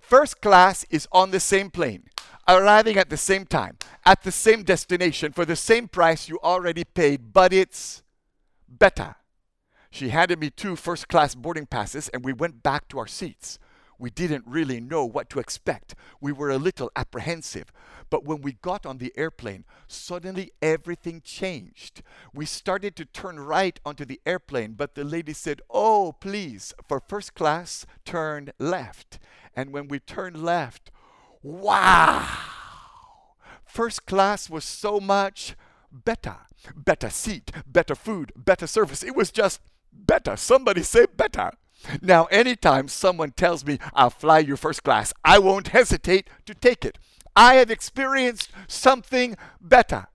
first 0.00 0.40
class 0.40 0.86
is 0.88 1.06
on 1.12 1.30
the 1.30 1.40
same 1.40 1.68
plane 1.68 2.04
arriving 2.48 2.96
at 2.96 3.10
the 3.10 3.16
same 3.16 3.46
time, 3.46 3.78
at 4.04 4.22
the 4.22 4.32
same 4.32 4.62
destination, 4.62 5.32
for 5.32 5.44
the 5.44 5.56
same 5.56 5.88
price 5.88 6.28
you 6.28 6.38
already 6.42 6.84
paid, 6.84 7.32
but 7.32 7.52
it's 7.52 8.02
better. 8.68 9.16
She 9.90 10.08
handed 10.08 10.40
me 10.40 10.50
two 10.50 10.76
first 10.76 11.08
class 11.08 11.34
boarding 11.34 11.66
passes, 11.66 12.08
and 12.08 12.24
we 12.24 12.32
went 12.32 12.62
back 12.62 12.88
to 12.88 12.98
our 12.98 13.06
seats. 13.06 13.58
We 13.98 14.10
didn't 14.10 14.44
really 14.46 14.80
know 14.80 15.04
what 15.04 15.28
to 15.30 15.38
expect. 15.38 15.94
We 16.20 16.32
were 16.32 16.50
a 16.50 16.58
little 16.58 16.90
apprehensive. 16.96 17.72
But 18.10 18.24
when 18.24 18.40
we 18.40 18.54
got 18.54 18.84
on 18.84 18.98
the 18.98 19.12
airplane, 19.16 19.64
suddenly 19.86 20.50
everything 20.60 21.22
changed. 21.24 22.02
We 22.34 22.44
started 22.44 22.96
to 22.96 23.04
turn 23.04 23.38
right 23.38 23.78
onto 23.86 24.04
the 24.04 24.20
airplane, 24.26 24.72
but 24.72 24.94
the 24.94 25.04
lady 25.04 25.32
said, 25.32 25.62
Oh, 25.70 26.12
please, 26.20 26.74
for 26.88 27.00
first 27.00 27.34
class, 27.34 27.86
turn 28.04 28.50
left. 28.58 29.18
And 29.54 29.72
when 29.72 29.88
we 29.88 29.98
turned 29.98 30.42
left, 30.42 30.90
wow! 31.42 32.26
First 33.64 34.06
class 34.06 34.50
was 34.50 34.64
so 34.64 35.00
much 35.00 35.54
better. 35.90 36.36
Better 36.76 37.10
seat, 37.10 37.50
better 37.66 37.94
food, 37.94 38.32
better 38.36 38.66
service. 38.66 39.02
It 39.02 39.16
was 39.16 39.30
just 39.30 39.60
better. 39.92 40.36
Somebody 40.36 40.82
say 40.82 41.06
better. 41.06 41.52
Now, 42.00 42.26
anytime 42.26 42.88
someone 42.88 43.32
tells 43.32 43.64
me 43.64 43.78
I'll 43.94 44.10
fly 44.10 44.38
you 44.38 44.56
first 44.56 44.84
class, 44.84 45.12
I 45.24 45.38
won't 45.38 45.68
hesitate 45.68 46.28
to 46.46 46.54
take 46.54 46.84
it. 46.84 46.98
I 47.34 47.54
have 47.54 47.70
experienced 47.70 48.50
something 48.68 49.36
better. 49.60 50.06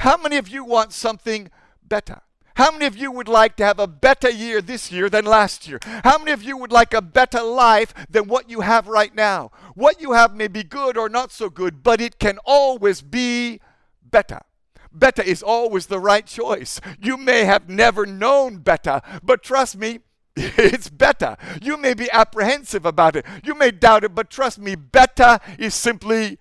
How 0.00 0.16
many 0.16 0.36
of 0.36 0.48
you 0.48 0.64
want 0.64 0.92
something 0.92 1.50
better? 1.82 2.22
How 2.58 2.72
many 2.72 2.86
of 2.86 2.96
you 2.96 3.12
would 3.12 3.28
like 3.28 3.54
to 3.58 3.64
have 3.64 3.78
a 3.78 3.86
better 3.86 4.28
year 4.28 4.60
this 4.60 4.90
year 4.90 5.08
than 5.08 5.24
last 5.24 5.68
year? 5.68 5.78
How 6.02 6.18
many 6.18 6.32
of 6.32 6.42
you 6.42 6.56
would 6.56 6.72
like 6.72 6.92
a 6.92 7.00
better 7.00 7.40
life 7.40 7.94
than 8.10 8.26
what 8.26 8.50
you 8.50 8.62
have 8.62 8.88
right 8.88 9.14
now? 9.14 9.52
What 9.76 10.00
you 10.00 10.10
have 10.10 10.34
may 10.34 10.48
be 10.48 10.64
good 10.64 10.96
or 10.96 11.08
not 11.08 11.30
so 11.30 11.50
good, 11.50 11.84
but 11.84 12.00
it 12.00 12.18
can 12.18 12.36
always 12.44 13.00
be 13.00 13.60
better. 14.02 14.40
Better 14.90 15.22
is 15.22 15.40
always 15.40 15.86
the 15.86 16.00
right 16.00 16.26
choice. 16.26 16.80
You 17.00 17.16
may 17.16 17.44
have 17.44 17.68
never 17.68 18.04
known 18.04 18.56
better, 18.56 19.02
but 19.22 19.44
trust 19.44 19.76
me, 19.76 20.00
it's 20.36 20.90
better. 20.90 21.36
You 21.62 21.76
may 21.76 21.94
be 21.94 22.10
apprehensive 22.10 22.84
about 22.84 23.14
it. 23.14 23.24
You 23.44 23.54
may 23.54 23.70
doubt 23.70 24.02
it, 24.02 24.16
but 24.16 24.30
trust 24.30 24.58
me, 24.58 24.74
better 24.74 25.38
is 25.60 25.76
simply 25.76 26.38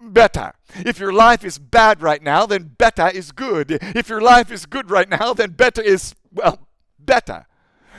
better. 0.00 0.52
If 0.74 0.98
your 0.98 1.12
life 1.12 1.44
is 1.44 1.58
bad 1.58 2.02
right 2.02 2.22
now, 2.22 2.46
then 2.46 2.74
better 2.78 3.08
is 3.08 3.32
good. 3.32 3.78
If 3.80 4.08
your 4.08 4.20
life 4.20 4.50
is 4.50 4.66
good 4.66 4.90
right 4.90 5.08
now, 5.08 5.32
then 5.32 5.50
better 5.50 5.82
is, 5.82 6.14
well, 6.32 6.68
better. 6.98 7.46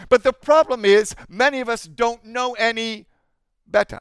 But 0.08 0.24
the 0.24 0.34
problem 0.34 0.86
is, 0.86 1.15
many 1.27 1.60
of 1.60 1.70
us 1.70 1.84
don't 1.84 2.24
know 2.25 2.53
any 2.53 3.08
better. 3.68 4.00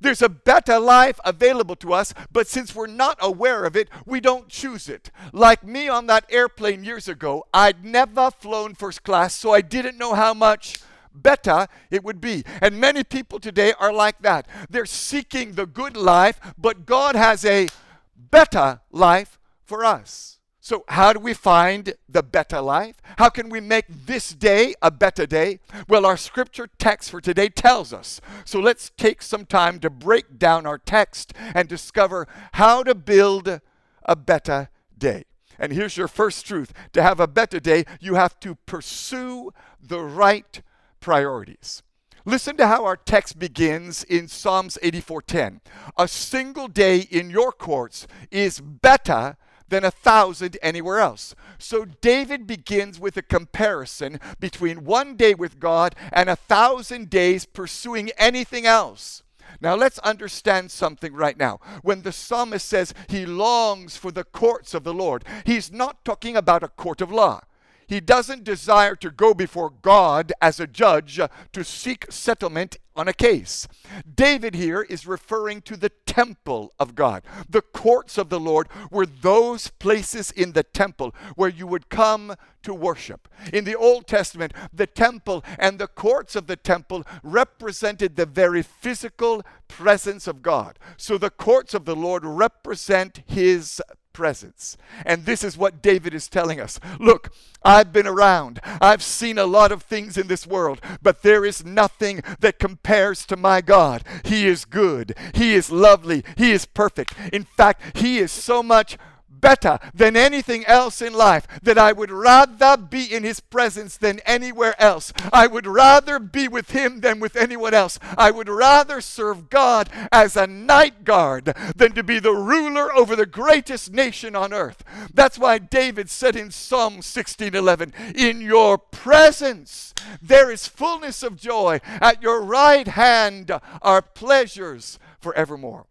There's 0.00 0.22
a 0.22 0.28
better 0.28 0.80
life 0.80 1.20
available 1.24 1.76
to 1.76 1.92
us, 1.92 2.12
but 2.32 2.48
since 2.48 2.74
we're 2.74 2.88
not 2.88 3.18
aware 3.20 3.64
of 3.64 3.76
it, 3.76 3.88
we 4.04 4.20
don't 4.20 4.48
choose 4.48 4.88
it. 4.88 5.10
Like 5.32 5.64
me 5.64 5.88
on 5.88 6.06
that 6.06 6.26
airplane 6.28 6.82
years 6.82 7.06
ago, 7.06 7.46
I'd 7.54 7.84
never 7.84 8.30
flown 8.32 8.74
first 8.74 9.04
class, 9.04 9.34
so 9.34 9.52
I 9.52 9.60
didn't 9.60 9.96
know 9.96 10.14
how 10.14 10.34
much 10.34 10.80
better 11.22 11.66
it 11.90 12.04
would 12.04 12.20
be. 12.20 12.44
And 12.60 12.80
many 12.80 13.04
people 13.04 13.38
today 13.38 13.72
are 13.78 13.92
like 13.92 14.20
that. 14.22 14.46
They're 14.70 14.86
seeking 14.86 15.52
the 15.52 15.66
good 15.66 15.96
life, 15.96 16.40
but 16.58 16.86
God 16.86 17.16
has 17.16 17.44
a 17.44 17.68
better 18.16 18.80
life 18.90 19.38
for 19.64 19.84
us. 19.84 20.36
So, 20.66 20.84
how 20.88 21.12
do 21.12 21.20
we 21.20 21.32
find 21.32 21.94
the 22.08 22.24
better 22.24 22.60
life? 22.60 22.96
How 23.18 23.28
can 23.28 23.50
we 23.50 23.60
make 23.60 23.84
this 23.88 24.30
day 24.30 24.74
a 24.82 24.90
better 24.90 25.24
day? 25.24 25.60
Well, 25.88 26.04
our 26.04 26.16
scripture 26.16 26.68
text 26.80 27.08
for 27.12 27.20
today 27.20 27.50
tells 27.50 27.92
us. 27.92 28.20
So, 28.44 28.58
let's 28.58 28.90
take 28.96 29.22
some 29.22 29.46
time 29.46 29.78
to 29.78 29.90
break 29.90 30.40
down 30.40 30.66
our 30.66 30.78
text 30.78 31.32
and 31.54 31.68
discover 31.68 32.26
how 32.54 32.82
to 32.82 32.96
build 32.96 33.60
a 34.02 34.16
better 34.16 34.70
day. 34.98 35.26
And 35.56 35.72
here's 35.72 35.96
your 35.96 36.08
first 36.08 36.44
truth 36.44 36.72
to 36.94 37.02
have 37.02 37.20
a 37.20 37.28
better 37.28 37.60
day, 37.60 37.84
you 38.00 38.16
have 38.16 38.40
to 38.40 38.56
pursue 38.56 39.52
the 39.80 40.00
right 40.00 40.62
priorities. 41.06 41.84
Listen 42.24 42.56
to 42.56 42.66
how 42.66 42.84
our 42.84 42.96
text 42.96 43.38
begins 43.38 44.02
in 44.02 44.26
Psalms 44.26 44.76
84:10. 44.82 45.60
A 45.96 46.08
single 46.08 46.66
day 46.66 46.98
in 46.98 47.30
your 47.30 47.52
courts 47.52 48.08
is 48.32 48.60
better 48.60 49.36
than 49.68 49.84
a 49.84 49.92
thousand 49.92 50.58
anywhere 50.60 50.98
else. 50.98 51.36
So 51.58 51.84
David 51.84 52.44
begins 52.44 52.98
with 52.98 53.16
a 53.16 53.22
comparison 53.22 54.18
between 54.40 54.84
one 54.84 55.14
day 55.14 55.32
with 55.32 55.60
God 55.60 55.94
and 56.10 56.28
a 56.28 56.34
thousand 56.34 57.08
days 57.08 57.46
pursuing 57.46 58.10
anything 58.18 58.66
else. 58.66 59.22
Now 59.60 59.76
let's 59.76 60.00
understand 60.00 60.72
something 60.72 61.14
right 61.14 61.38
now. 61.38 61.60
When 61.82 62.02
the 62.02 62.10
psalmist 62.10 62.66
says 62.66 62.94
he 63.08 63.26
longs 63.26 63.96
for 63.96 64.10
the 64.10 64.24
courts 64.24 64.74
of 64.74 64.82
the 64.82 64.92
Lord, 64.92 65.24
he's 65.44 65.70
not 65.70 66.04
talking 66.04 66.36
about 66.36 66.64
a 66.64 66.68
court 66.68 67.00
of 67.00 67.12
law. 67.12 67.42
He 67.86 68.00
doesn't 68.00 68.44
desire 68.44 68.96
to 68.96 69.10
go 69.10 69.34
before 69.34 69.70
God 69.70 70.32
as 70.40 70.58
a 70.58 70.66
judge 70.66 71.20
to 71.52 71.64
seek 71.64 72.06
settlement 72.10 72.78
on 72.96 73.08
a 73.08 73.12
case. 73.12 73.68
David 74.12 74.54
here 74.54 74.82
is 74.82 75.06
referring 75.06 75.60
to 75.62 75.76
the 75.76 75.90
temple 76.06 76.72
of 76.80 76.94
God. 76.94 77.22
The 77.48 77.60
courts 77.60 78.16
of 78.16 78.30
the 78.30 78.40
Lord 78.40 78.68
were 78.90 79.06
those 79.06 79.68
places 79.68 80.30
in 80.30 80.52
the 80.52 80.62
temple 80.62 81.14
where 81.36 81.50
you 81.50 81.66
would 81.66 81.88
come 81.88 82.34
to 82.62 82.74
worship. 82.74 83.28
In 83.52 83.64
the 83.64 83.76
Old 83.76 84.06
Testament, 84.06 84.52
the 84.72 84.86
temple 84.86 85.44
and 85.58 85.78
the 85.78 85.86
courts 85.86 86.34
of 86.34 86.46
the 86.46 86.56
temple 86.56 87.04
represented 87.22 88.16
the 88.16 88.26
very 88.26 88.62
physical 88.62 89.42
presence 89.68 90.26
of 90.26 90.42
God. 90.42 90.78
So 90.96 91.18
the 91.18 91.30
courts 91.30 91.74
of 91.74 91.84
the 91.84 91.96
Lord 91.96 92.24
represent 92.24 93.20
his 93.26 93.80
presence. 94.16 94.78
And 95.04 95.26
this 95.26 95.44
is 95.44 95.58
what 95.58 95.82
David 95.82 96.14
is 96.14 96.26
telling 96.26 96.58
us. 96.58 96.80
Look, 96.98 97.34
I've 97.62 97.92
been 97.92 98.06
around. 98.06 98.60
I've 98.80 99.02
seen 99.02 99.36
a 99.36 99.44
lot 99.44 99.72
of 99.72 99.82
things 99.82 100.16
in 100.16 100.26
this 100.26 100.46
world, 100.46 100.80
but 101.02 101.20
there 101.20 101.44
is 101.44 101.66
nothing 101.66 102.22
that 102.40 102.58
compares 102.58 103.26
to 103.26 103.36
my 103.36 103.60
God. 103.60 104.02
He 104.24 104.46
is 104.46 104.64
good. 104.64 105.14
He 105.34 105.54
is 105.54 105.70
lovely. 105.70 106.24
He 106.38 106.52
is 106.52 106.64
perfect. 106.64 107.12
In 107.30 107.44
fact, 107.44 107.98
He 107.98 108.16
is 108.16 108.32
so 108.32 108.62
much 108.62 108.96
better 109.40 109.78
than 109.94 110.16
anything 110.16 110.64
else 110.66 111.00
in 111.00 111.12
life, 111.12 111.46
that 111.62 111.78
I 111.78 111.92
would 111.92 112.10
rather 112.10 112.76
be 112.76 113.12
in 113.12 113.22
His 113.22 113.40
presence 113.40 113.96
than 113.96 114.20
anywhere 114.20 114.80
else. 114.80 115.12
I 115.32 115.46
would 115.46 115.66
rather 115.66 116.18
be 116.18 116.48
with 116.48 116.70
Him 116.70 117.00
than 117.00 117.20
with 117.20 117.36
anyone 117.36 117.74
else. 117.74 117.98
I 118.16 118.30
would 118.30 118.48
rather 118.48 119.00
serve 119.00 119.50
God 119.50 119.88
as 120.12 120.36
a 120.36 120.46
night 120.46 121.04
guard 121.04 121.54
than 121.74 121.92
to 121.92 122.02
be 122.02 122.18
the 122.18 122.34
ruler 122.34 122.94
over 122.94 123.16
the 123.16 123.26
greatest 123.26 123.92
nation 123.92 124.34
on 124.34 124.52
earth. 124.52 124.84
That's 125.12 125.38
why 125.38 125.58
David 125.58 126.10
said 126.10 126.36
in 126.36 126.50
Psalm 126.50 127.02
16:11, 127.02 127.92
"In 128.14 128.40
your 128.40 128.78
presence 128.78 129.94
there 130.20 130.50
is 130.50 130.68
fullness 130.68 131.22
of 131.22 131.36
joy; 131.36 131.80
at 131.84 132.22
your 132.22 132.42
right 132.42 132.88
hand 132.88 133.50
are 133.82 134.02
pleasures 134.02 134.98
forevermore." 135.20 135.86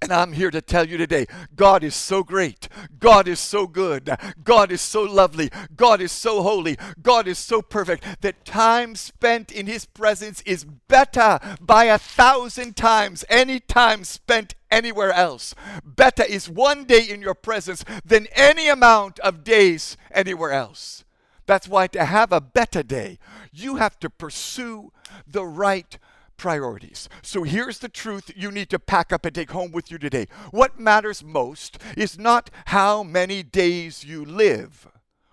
And 0.00 0.12
I'm 0.12 0.32
here 0.32 0.50
to 0.52 0.60
tell 0.60 0.86
you 0.86 0.96
today 0.96 1.26
God 1.56 1.82
is 1.82 1.94
so 1.94 2.22
great. 2.22 2.68
God 2.98 3.26
is 3.26 3.40
so 3.40 3.66
good. 3.66 4.16
God 4.44 4.70
is 4.70 4.80
so 4.80 5.02
lovely. 5.02 5.50
God 5.74 6.00
is 6.00 6.12
so 6.12 6.42
holy. 6.42 6.76
God 7.02 7.26
is 7.26 7.38
so 7.38 7.62
perfect 7.62 8.22
that 8.22 8.44
time 8.44 8.94
spent 8.94 9.50
in 9.50 9.66
His 9.66 9.84
presence 9.86 10.40
is 10.42 10.64
better 10.64 11.40
by 11.60 11.84
a 11.84 11.98
thousand 11.98 12.76
times 12.76 13.24
any 13.28 13.58
time 13.58 14.04
spent 14.04 14.54
anywhere 14.70 15.12
else. 15.12 15.54
Better 15.84 16.22
is 16.22 16.48
one 16.48 16.84
day 16.84 17.02
in 17.02 17.20
your 17.20 17.34
presence 17.34 17.84
than 18.04 18.28
any 18.32 18.68
amount 18.68 19.18
of 19.20 19.42
days 19.42 19.96
anywhere 20.12 20.52
else. 20.52 21.04
That's 21.46 21.66
why 21.66 21.86
to 21.88 22.04
have 22.04 22.30
a 22.30 22.40
better 22.42 22.82
day, 22.82 23.18
you 23.52 23.76
have 23.76 23.98
to 24.00 24.10
pursue 24.10 24.92
the 25.26 25.44
right 25.44 25.98
priorities. 26.38 27.08
So 27.20 27.42
here's 27.42 27.80
the 27.80 27.88
truth 27.90 28.30
you 28.34 28.50
need 28.50 28.70
to 28.70 28.78
pack 28.78 29.12
up 29.12 29.26
and 29.26 29.34
take 29.34 29.50
home 29.50 29.72
with 29.72 29.90
you 29.90 29.98
today. 29.98 30.26
What 30.50 30.80
matters 30.80 31.22
most 31.22 31.76
is 31.96 32.18
not 32.18 32.48
how 32.66 33.02
many 33.02 33.42
days 33.42 34.04
you 34.04 34.24
live, 34.24 34.88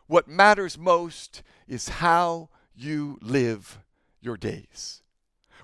what 0.07 0.27
matters 0.27 0.77
most 0.77 1.41
is 1.67 1.87
how 1.87 2.49
you 2.75 3.17
live 3.21 3.79
your 4.21 4.35
days. 4.35 5.01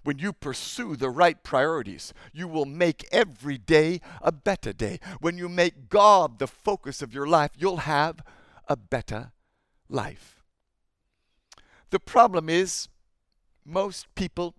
When 0.04 0.18
you 0.18 0.34
pursue 0.34 0.96
the 0.96 1.12
right 1.12 1.44
priorities, 1.44 2.14
you 2.34 2.48
will 2.48 2.66
make 2.66 3.08
every 3.12 3.58
day 3.58 4.02
a 4.22 4.32
better 4.32 4.74
day. 4.74 5.00
When 5.20 5.38
you 5.38 5.48
make 5.48 5.90
God 5.90 6.40
the 6.40 6.48
focus 6.48 7.04
of 7.04 7.14
your 7.14 7.28
life, 7.28 7.52
you'll 7.56 7.78
have 7.78 8.22
a 8.68 8.76
better 8.76 9.32
life. 9.90 10.44
The 11.92 12.00
problem 12.00 12.50
is, 12.50 12.88
most 13.64 14.08
people 14.16 14.56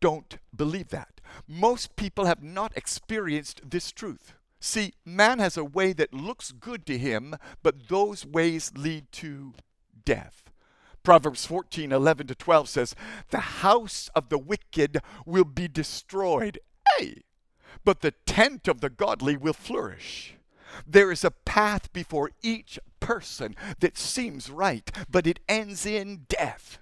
don't 0.00 0.38
believe 0.54 0.88
that. 0.88 1.20
Most 1.46 1.96
people 1.96 2.26
have 2.26 2.42
not 2.42 2.76
experienced 2.76 3.70
this 3.70 3.92
truth. 3.92 4.34
See, 4.60 4.94
man 5.04 5.38
has 5.38 5.56
a 5.56 5.64
way 5.64 5.92
that 5.94 6.14
looks 6.14 6.52
good 6.52 6.86
to 6.86 6.96
him, 6.96 7.34
but 7.62 7.88
those 7.88 8.24
ways 8.24 8.72
lead 8.76 9.10
to 9.12 9.54
death. 10.04 10.50
Proverbs 11.02 11.46
14, 11.46 11.90
11 11.90 12.28
to 12.28 12.34
12 12.34 12.68
says, 12.68 12.94
The 13.30 13.40
house 13.40 14.08
of 14.14 14.28
the 14.28 14.38
wicked 14.38 15.00
will 15.26 15.44
be 15.44 15.66
destroyed. 15.66 16.60
Hey! 16.96 17.22
But 17.84 18.02
the 18.02 18.12
tent 18.24 18.68
of 18.68 18.80
the 18.80 18.90
godly 18.90 19.36
will 19.36 19.52
flourish. 19.52 20.36
There 20.86 21.10
is 21.10 21.24
a 21.24 21.32
path 21.32 21.92
before 21.92 22.30
each 22.40 22.78
person 23.00 23.56
that 23.80 23.98
seems 23.98 24.48
right, 24.48 24.90
but 25.10 25.26
it 25.26 25.40
ends 25.48 25.84
in 25.84 26.26
death. 26.28 26.78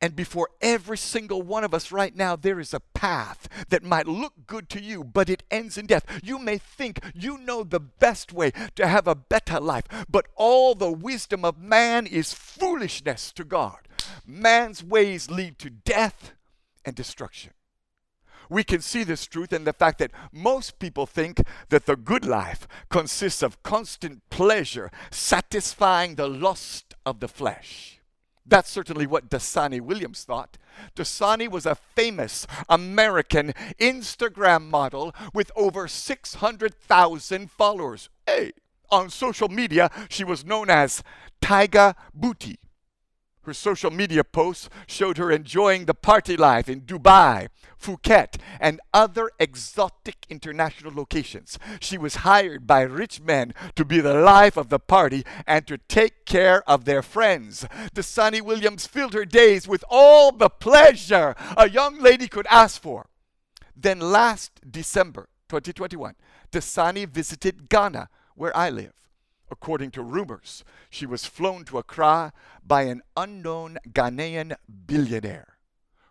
And 0.00 0.14
before 0.14 0.50
every 0.60 0.98
single 0.98 1.42
one 1.42 1.64
of 1.64 1.74
us 1.74 1.92
right 1.92 2.14
now, 2.14 2.36
there 2.36 2.60
is 2.60 2.74
a 2.74 2.80
path 2.80 3.48
that 3.68 3.82
might 3.82 4.06
look 4.06 4.46
good 4.46 4.68
to 4.70 4.80
you, 4.80 5.04
but 5.04 5.28
it 5.28 5.42
ends 5.50 5.78
in 5.78 5.86
death. 5.86 6.04
You 6.22 6.38
may 6.38 6.58
think 6.58 7.00
you 7.14 7.38
know 7.38 7.64
the 7.64 7.80
best 7.80 8.32
way 8.32 8.52
to 8.76 8.86
have 8.86 9.06
a 9.06 9.14
better 9.14 9.60
life, 9.60 9.84
but 10.08 10.26
all 10.36 10.74
the 10.74 10.92
wisdom 10.92 11.44
of 11.44 11.58
man 11.58 12.06
is 12.06 12.34
foolishness 12.34 13.32
to 13.32 13.44
God. 13.44 13.88
Man's 14.26 14.82
ways 14.82 15.30
lead 15.30 15.58
to 15.58 15.70
death 15.70 16.32
and 16.84 16.94
destruction. 16.94 17.52
We 18.50 18.64
can 18.64 18.80
see 18.80 19.04
this 19.04 19.26
truth 19.26 19.52
in 19.52 19.64
the 19.64 19.72
fact 19.72 19.98
that 19.98 20.12
most 20.32 20.78
people 20.78 21.06
think 21.06 21.42
that 21.68 21.86
the 21.86 21.96
good 21.96 22.24
life 22.24 22.66
consists 22.88 23.42
of 23.42 23.62
constant 23.62 24.22
pleasure, 24.30 24.90
satisfying 25.10 26.14
the 26.14 26.28
lust 26.28 26.94
of 27.04 27.20
the 27.20 27.28
flesh. 27.28 27.97
That's 28.48 28.70
certainly 28.70 29.06
what 29.06 29.28
Dasani 29.28 29.80
Williams 29.80 30.24
thought. 30.24 30.56
Dasani 30.96 31.50
was 31.50 31.66
a 31.66 31.74
famous 31.74 32.46
American 32.68 33.52
Instagram 33.78 34.70
model 34.70 35.14
with 35.34 35.50
over 35.54 35.86
600,000 35.86 37.50
followers. 37.50 38.08
Hey, 38.26 38.52
on 38.90 39.10
social 39.10 39.48
media, 39.48 39.90
she 40.08 40.24
was 40.24 40.46
known 40.46 40.70
as 40.70 41.02
Taiga 41.42 41.94
Booty. 42.14 42.58
Her 43.42 43.54
social 43.54 43.90
media 43.90 44.24
posts 44.24 44.68
showed 44.86 45.16
her 45.16 45.30
enjoying 45.30 45.86
the 45.86 45.94
party 45.94 46.36
life 46.36 46.68
in 46.68 46.82
Dubai, 46.82 47.48
Phuket, 47.80 48.36
and 48.60 48.80
other 48.92 49.30
exotic 49.38 50.26
international 50.28 50.92
locations. 50.94 51.58
She 51.80 51.96
was 51.96 52.16
hired 52.16 52.66
by 52.66 52.82
rich 52.82 53.20
men 53.20 53.54
to 53.76 53.84
be 53.84 54.00
the 54.00 54.14
life 54.14 54.56
of 54.56 54.68
the 54.68 54.78
party 54.78 55.24
and 55.46 55.66
to 55.66 55.78
take 55.78 56.26
care 56.26 56.62
of 56.68 56.84
their 56.84 57.02
friends. 57.02 57.64
Dasani 57.94 58.42
Williams 58.42 58.86
filled 58.86 59.14
her 59.14 59.24
days 59.24 59.66
with 59.66 59.84
all 59.88 60.32
the 60.32 60.50
pleasure 60.50 61.34
a 61.56 61.70
young 61.70 62.00
lady 62.00 62.28
could 62.28 62.46
ask 62.50 62.80
for. 62.82 63.06
Then 63.74 64.00
last 64.00 64.60
December 64.68 65.28
2021, 65.48 66.16
Dasani 66.50 67.08
visited 67.08 67.68
Ghana, 67.68 68.08
where 68.34 68.54
I 68.56 68.70
live. 68.70 68.92
According 69.50 69.92
to 69.92 70.02
rumors, 70.02 70.64
she 70.90 71.06
was 71.06 71.24
flown 71.24 71.64
to 71.66 71.78
Accra 71.78 72.32
by 72.64 72.82
an 72.82 73.02
unknown 73.16 73.78
Ghanaian 73.88 74.56
billionaire. 74.86 75.58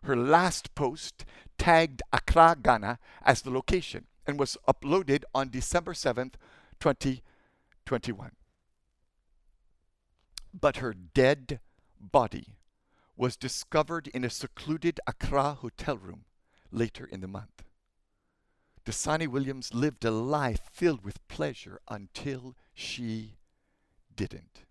Her 0.04 0.16
last 0.16 0.74
post 0.74 1.26
tagged 1.58 2.02
Accra, 2.12 2.58
Ghana 2.62 3.00
as 3.24 3.42
the 3.42 3.52
location 3.52 4.06
and 4.26 4.40
was 4.40 4.58
uploaded 4.68 5.24
on 5.34 5.50
December 5.50 5.94
7th, 5.94 6.34
2021. 6.80 8.32
But 10.54 10.78
her 10.78 10.94
dead 10.94 11.60
body 12.00 12.58
was 13.16 13.38
discovered 13.38 14.08
in 14.08 14.24
a 14.24 14.30
secluded 14.30 15.00
Accra 15.08 15.54
hotel 15.56 15.98
room 15.98 16.26
later 16.72 17.06
in 17.06 17.22
the 17.22 17.28
month. 17.28 17.64
Dasani 18.88 19.28
Williams 19.28 19.74
lived 19.74 20.06
a 20.06 20.12
life 20.12 20.62
filled 20.72 21.04
with 21.04 21.28
pleasure 21.28 21.82
until 21.90 22.56
she 22.74 23.36
didn't. 24.16 24.64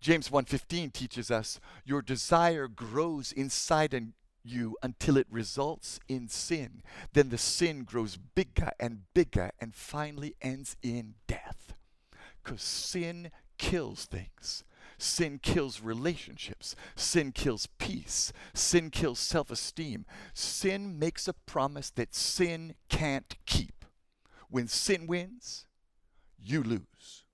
James 0.00 0.28
1:15 0.28 0.92
teaches 0.92 1.30
us 1.30 1.60
your 1.84 2.02
desire 2.02 2.66
grows 2.66 3.30
inside 3.30 3.94
and 3.94 4.14
you 4.42 4.76
until 4.82 5.16
it 5.16 5.28
results 5.30 6.00
in 6.08 6.28
sin. 6.28 6.82
Then 7.12 7.28
the 7.28 7.38
sin 7.38 7.84
grows 7.84 8.16
bigger 8.16 8.72
and 8.80 9.04
bigger 9.14 9.52
and 9.60 9.72
finally 9.72 10.34
ends 10.42 10.76
in 10.82 11.14
death. 11.28 11.74
Cuz 12.42 12.60
sin 12.60 13.30
kills 13.56 14.06
things. 14.06 14.64
Sin 15.02 15.40
kills 15.40 15.80
relationships. 15.80 16.76
Sin 16.94 17.32
kills 17.32 17.66
peace. 17.78 18.32
Sin 18.54 18.88
kills 18.88 19.18
self 19.18 19.50
esteem. 19.50 20.06
Sin 20.32 20.96
makes 20.96 21.26
a 21.26 21.32
promise 21.32 21.90
that 21.90 22.14
sin 22.14 22.76
can't 22.88 23.34
keep. 23.44 23.84
When 24.48 24.68
sin 24.68 25.08
wins, 25.08 25.66
you 26.38 26.62
lose. 26.62 27.24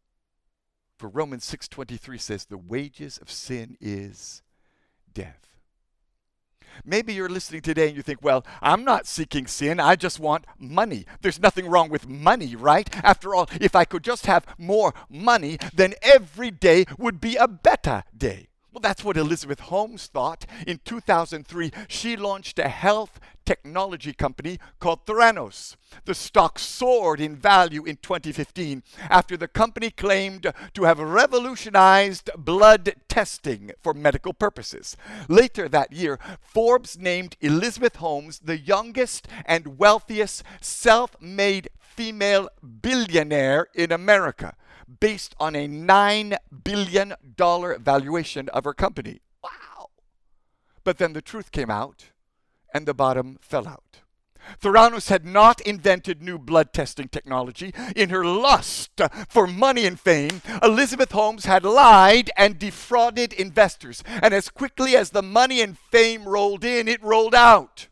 For 0.96 1.10
Romans 1.10 1.44
6:23 1.44 2.18
says 2.18 2.46
the 2.46 2.56
wages 2.56 3.18
of 3.18 3.30
sin 3.30 3.76
is 3.82 4.42
death. 5.12 5.47
Maybe 6.84 7.14
you're 7.14 7.28
listening 7.28 7.62
today 7.62 7.88
and 7.88 7.96
you 7.96 8.02
think, 8.02 8.22
well, 8.22 8.44
I'm 8.62 8.84
not 8.84 9.06
seeking 9.06 9.46
sin. 9.46 9.80
I 9.80 9.96
just 9.96 10.20
want 10.20 10.46
money. 10.58 11.06
There's 11.20 11.40
nothing 11.40 11.68
wrong 11.68 11.88
with 11.88 12.08
money, 12.08 12.56
right? 12.56 12.88
After 13.04 13.34
all, 13.34 13.48
if 13.60 13.74
I 13.74 13.84
could 13.84 14.04
just 14.04 14.26
have 14.26 14.46
more 14.58 14.94
money, 15.08 15.58
then 15.74 15.94
every 16.02 16.50
day 16.50 16.84
would 16.98 17.20
be 17.20 17.36
a 17.36 17.48
better 17.48 18.04
day. 18.16 18.47
Well, 18.78 18.90
that's 18.90 19.02
what 19.02 19.16
Elizabeth 19.16 19.58
Holmes 19.58 20.06
thought. 20.06 20.46
In 20.64 20.78
2003, 20.84 21.72
she 21.88 22.14
launched 22.14 22.60
a 22.60 22.68
health 22.68 23.18
technology 23.44 24.12
company 24.12 24.60
called 24.78 25.04
Theranos. 25.04 25.74
The 26.04 26.14
stock 26.14 26.60
soared 26.60 27.20
in 27.20 27.34
value 27.34 27.84
in 27.84 27.96
2015 27.96 28.84
after 29.10 29.36
the 29.36 29.48
company 29.48 29.90
claimed 29.90 30.52
to 30.74 30.84
have 30.84 31.00
revolutionized 31.00 32.30
blood 32.38 32.94
testing 33.08 33.72
for 33.82 33.94
medical 33.94 34.32
purposes. 34.32 34.96
Later 35.28 35.68
that 35.68 35.92
year, 35.92 36.20
Forbes 36.40 36.96
named 36.96 37.36
Elizabeth 37.40 37.96
Holmes 37.96 38.38
the 38.38 38.58
youngest 38.58 39.26
and 39.44 39.76
wealthiest 39.76 40.44
self 40.60 41.20
made 41.20 41.68
female 41.80 42.48
billionaire 42.80 43.66
in 43.74 43.90
America 43.90 44.54
based 45.00 45.34
on 45.38 45.54
a 45.54 45.68
$9 45.68 46.36
billion 46.64 47.14
valuation 47.36 48.48
of 48.50 48.64
her 48.64 48.74
company. 48.74 49.20
Wow. 49.42 49.90
But 50.84 50.98
then 50.98 51.12
the 51.12 51.22
truth 51.22 51.52
came 51.52 51.70
out 51.70 52.06
and 52.72 52.86
the 52.86 52.94
bottom 52.94 53.38
fell 53.40 53.66
out. 53.66 54.00
Theranos 54.60 55.08
had 55.08 55.26
not 55.26 55.60
invented 55.60 56.22
new 56.22 56.38
blood 56.38 56.72
testing 56.72 57.08
technology. 57.08 57.74
In 57.94 58.08
her 58.10 58.24
lust 58.24 59.00
for 59.28 59.46
money 59.46 59.84
and 59.84 60.00
fame, 60.00 60.40
Elizabeth 60.62 61.12
Holmes 61.12 61.44
had 61.44 61.64
lied 61.64 62.30
and 62.36 62.58
defrauded 62.58 63.32
investors. 63.32 64.02
And 64.06 64.32
as 64.32 64.48
quickly 64.48 64.96
as 64.96 65.10
the 65.10 65.22
money 65.22 65.60
and 65.60 65.78
fame 65.78 66.26
rolled 66.26 66.64
in, 66.64 66.88
it 66.88 67.02
rolled 67.02 67.34
out. 67.34 67.88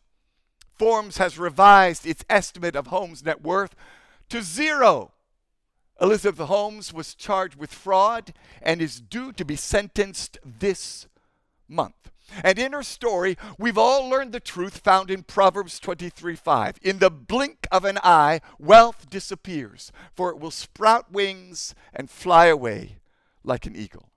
Forbes 0.77 1.17
has 1.17 1.39
revised 1.39 2.05
its 2.05 2.25
estimate 2.29 2.75
of 2.75 2.87
Holmes' 2.87 3.23
net 3.23 3.41
worth 3.41 3.75
to 4.29 4.41
zero. 4.41 5.13
Elizabeth 5.99 6.47
Holmes 6.47 6.93
was 6.93 7.15
charged 7.15 7.55
with 7.55 7.73
fraud 7.73 8.33
and 8.61 8.81
is 8.81 9.01
due 9.01 9.31
to 9.33 9.45
be 9.45 9.55
sentenced 9.55 10.37
this 10.43 11.07
month. 11.67 12.11
And 12.43 12.59
in 12.59 12.73
her 12.73 12.83
story, 12.83 13.37
we've 13.57 13.77
all 13.77 14.07
learned 14.07 14.33
the 14.33 14.39
truth 14.39 14.79
found 14.79 15.09
in 15.09 15.23
Proverbs 15.23 15.79
23 15.79 16.35
5. 16.35 16.75
In 16.81 16.99
the 16.99 17.09
blink 17.09 17.67
of 17.71 17.85
an 17.85 17.99
eye, 18.03 18.41
wealth 18.59 19.09
disappears, 19.09 19.91
for 20.13 20.29
it 20.29 20.39
will 20.39 20.51
sprout 20.51 21.11
wings 21.11 21.73
and 21.93 22.09
fly 22.09 22.47
away 22.47 22.97
like 23.43 23.65
an 23.65 23.75
eagle. 23.75 24.09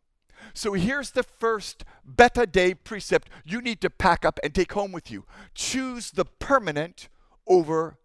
So 0.54 0.72
here's 0.72 1.12
the 1.12 1.22
first 1.22 1.84
Beta 2.04 2.46
Day 2.46 2.74
precept 2.74 3.28
you 3.44 3.60
need 3.60 3.80
to 3.82 3.90
pack 3.90 4.24
up 4.24 4.40
and 4.42 4.54
take 4.54 4.72
home 4.72 4.92
with 4.92 5.10
you 5.10 5.24
choose 5.54 6.10
the 6.10 6.24
permanent 6.24 7.08
over 7.46 7.98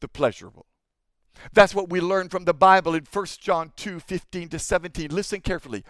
the 0.00 0.08
pleasurable. 0.08 0.66
That's 1.52 1.74
what 1.74 1.88
we 1.88 2.00
learn 2.00 2.28
from 2.28 2.44
the 2.44 2.54
Bible 2.54 2.94
in 2.94 3.06
1 3.10 3.26
John 3.40 3.72
2 3.76 4.00
15 4.00 4.48
to 4.50 4.58
17. 4.58 5.10
Listen 5.10 5.40
carefully. 5.40 5.84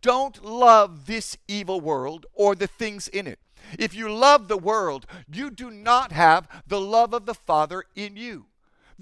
Don't 0.00 0.44
love 0.44 1.06
this 1.06 1.36
evil 1.46 1.80
world 1.80 2.26
or 2.34 2.54
the 2.54 2.66
things 2.66 3.08
in 3.08 3.26
it. 3.26 3.38
If 3.78 3.94
you 3.94 4.12
love 4.12 4.48
the 4.48 4.56
world, 4.56 5.06
you 5.30 5.50
do 5.50 5.70
not 5.70 6.12
have 6.12 6.48
the 6.66 6.80
love 6.80 7.14
of 7.14 7.26
the 7.26 7.34
Father 7.34 7.84
in 7.94 8.16
you. 8.16 8.46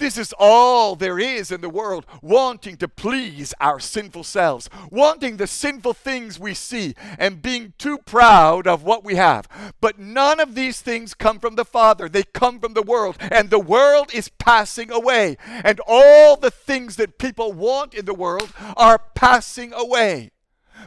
This 0.03 0.19
is 0.19 0.35
all 0.37 0.97
there 0.97 1.21
is 1.21 1.53
in 1.53 1.61
the 1.61 1.69
world, 1.69 2.07
wanting 2.23 2.77
to 2.79 2.89
please 2.89 3.55
our 3.61 3.79
sinful 3.79 4.25
selves, 4.25 4.69
wanting 4.91 5.37
the 5.37 5.47
sinful 5.47 5.95
things 5.95 6.41
we 6.41 6.55
see, 6.55 6.97
and 7.21 7.41
being 7.41 7.75
too 7.79 7.99
proud 7.99 8.67
of 8.67 8.83
what 8.83 9.05
we 9.05 9.15
have. 9.15 9.47
But 9.81 10.01
none 10.01 10.41
of 10.41 10.57
these 10.57 10.81
things 10.81 11.15
come 11.15 11.39
from 11.39 11.55
the 11.55 11.65
Father, 11.65 12.09
they 12.09 12.25
come 12.25 12.59
from 12.59 12.75
the 12.75 12.83
world, 12.83 13.17
and 13.21 13.49
the 13.49 13.61
world 13.61 14.13
is 14.13 14.29
passing 14.29 14.91
away. 14.91 15.37
And 15.47 15.81
all 15.87 16.35
the 16.35 16.51
things 16.51 16.97
that 16.97 17.19
people 17.19 17.53
want 17.53 17.95
in 17.95 18.05
the 18.05 18.13
world 18.13 18.53
are 18.77 18.99
passing 19.15 19.73
away. 19.73 20.33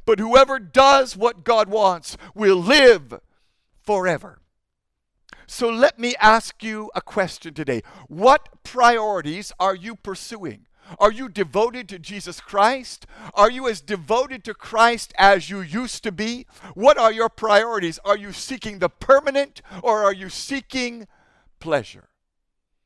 But 0.05 0.19
whoever 0.19 0.59
does 0.59 1.15
what 1.15 1.45
God 1.45 1.69
wants 1.69 2.17
will 2.33 2.57
live 2.57 3.21
forever. 3.81 4.41
So 5.47 5.69
let 5.69 5.99
me 5.99 6.15
ask 6.19 6.63
you 6.63 6.89
a 6.95 7.01
question 7.01 7.53
today. 7.53 7.81
What 8.07 8.63
priorities 8.63 9.51
are 9.59 9.75
you 9.75 9.95
pursuing? 9.95 10.65
Are 10.99 11.11
you 11.11 11.29
devoted 11.29 11.89
to 11.89 11.99
Jesus 11.99 12.39
Christ? 12.39 13.05
Are 13.33 13.49
you 13.49 13.67
as 13.67 13.81
devoted 13.81 14.43
to 14.43 14.53
Christ 14.53 15.13
as 15.17 15.49
you 15.49 15.61
used 15.61 16.03
to 16.03 16.11
be? 16.11 16.45
What 16.73 16.97
are 16.97 17.11
your 17.11 17.29
priorities? 17.29 17.99
Are 18.05 18.17
you 18.17 18.31
seeking 18.31 18.79
the 18.79 18.89
permanent 18.89 19.61
or 19.81 20.03
are 20.03 20.13
you 20.13 20.29
seeking 20.29 21.07
pleasure? 21.59 22.09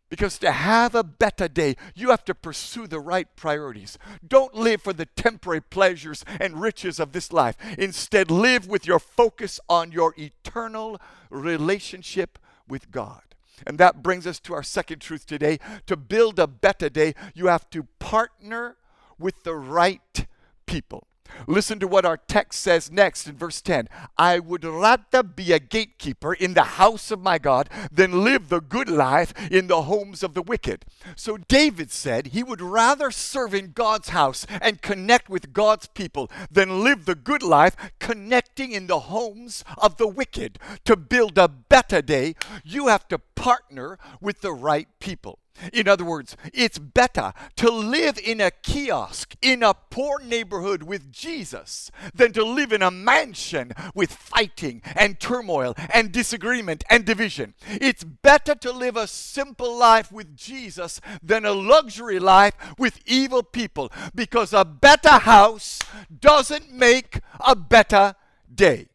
Because 0.10 0.39
to 0.39 0.52
have 0.52 0.95
a 0.95 1.04
better 1.04 1.48
day, 1.48 1.76
you 1.93 2.10
have 2.10 2.26
to 2.26 2.34
pursue 2.34 2.88
the 2.88 3.00
right 3.00 3.28
priorities. 3.36 4.00
Don't 4.28 4.56
live 4.56 4.82
for 4.82 4.91
the 4.91 5.06
temporary 5.06 5.62
pleasures 5.62 6.26
and 6.39 6.60
riches 6.60 7.00
of 7.00 7.12
this 7.12 7.32
life. 7.32 7.56
Instead, 7.78 8.32
live 8.32 8.67
with 8.67 8.88
your 8.88 8.98
focus 8.98 9.60
on 9.69 9.91
your 9.91 10.15
eternal 10.17 11.00
relationship 11.30 12.39
with 12.70 12.92
God. 12.92 13.22
And 13.68 13.78
that 13.78 14.02
brings 14.02 14.26
us 14.26 14.40
to 14.42 14.54
our 14.54 14.64
second 14.64 15.00
truth 15.00 15.26
today. 15.26 15.60
To 15.88 15.98
build 15.98 16.40
a 16.40 16.48
better 16.48 16.90
day, 16.90 17.14
you 17.34 17.48
have 17.48 17.70
to 17.72 17.84
partner 18.00 18.78
with 19.18 19.44
the 19.44 19.56
right 19.56 20.26
people. 20.66 21.09
Listen 21.48 21.80
to 21.80 21.88
what 21.88 22.06
our 22.06 22.18
text 22.18 22.62
says 22.62 22.92
next 22.92 23.28
in 23.28 23.36
verse 23.36 23.62
10. 23.62 23.88
I 24.18 24.39
would 24.39 24.63
rather 24.63 25.24
be 25.24 25.52
a 25.52 25.60
gatekeeper 25.60 26.34
in 26.34 26.54
the 26.54 26.63
house 26.63 27.12
of 27.12 27.22
my 27.22 27.38
God 27.38 27.70
than 27.92 28.24
live 28.24 28.50
the 28.50 28.62
good 28.62 28.89
life 28.89 29.34
in 29.52 29.68
the 29.68 29.84
homes 29.84 30.24
of 30.24 30.34
the 30.34 30.42
wicked. 30.42 30.86
So 31.15 31.38
David 31.38 31.92
said 31.92 32.28
he 32.28 32.44
would 32.44 32.62
rather 32.62 33.12
serve 33.12 33.54
in 33.54 33.72
God's 33.72 34.10
house 34.10 34.46
and 34.62 34.82
connect 34.82 35.30
with 35.30 35.54
God's 35.54 35.88
people 35.88 36.30
than 36.52 36.84
live 36.84 37.06
the 37.06 37.15
good 37.15 37.44
life 37.44 37.76
connecting 38.00 38.72
in 38.72 38.88
the 38.88 39.00
homes 39.00 39.63
of 39.78 39.98
the 39.98 40.08
wicked. 40.08 40.60
To 40.86 40.96
build 40.96 41.38
a 41.38 41.48
better 41.48 42.02
day, 42.02 42.36
you 42.63 42.88
have 42.88 43.08
to 43.10 43.20
partner 43.20 43.98
with 44.20 44.42
the 44.42 44.52
right 44.52 44.88
people. 45.00 45.39
In 45.74 45.88
other 45.88 46.06
words, 46.06 46.36
it's 46.54 46.80
better 46.80 47.34
to 47.58 47.69
live 47.69 48.17
in 48.17 48.41
a 48.41 48.52
kiosk 48.52 49.36
in 49.41 49.63
a 49.63 49.74
poor 49.74 50.19
neighborhood 50.19 50.84
with 50.84 51.12
Jesus 51.12 51.91
than 52.13 52.32
to 52.34 52.43
live 52.43 52.72
in 52.72 52.82
a 52.82 52.91
mansion 52.91 53.74
with 53.93 54.12
fighting 54.12 54.82
and 54.95 55.19
turmoil 55.19 55.76
and 55.93 56.12
disagreement 56.12 56.84
and 56.89 57.06
division. 57.06 57.54
It's 57.67 58.04
better 58.04 58.56
to 58.56 58.72
live 58.72 58.98
a 58.98 59.08
simple 59.08 59.78
life 59.78 60.12
with 60.12 60.36
Jesus 60.36 61.02
than 61.22 61.45
a 61.45 61.52
luxury 61.52 62.19
life 62.19 62.54
with 62.78 63.00
evil 63.06 63.43
people 63.43 63.91
because 64.13 64.54
a 64.54 64.65
better 64.65 65.19
house 65.19 65.80
doesn't 66.19 66.72
make 66.72 67.19
a 67.39 67.56
better 67.56 68.15
day. 68.54 68.88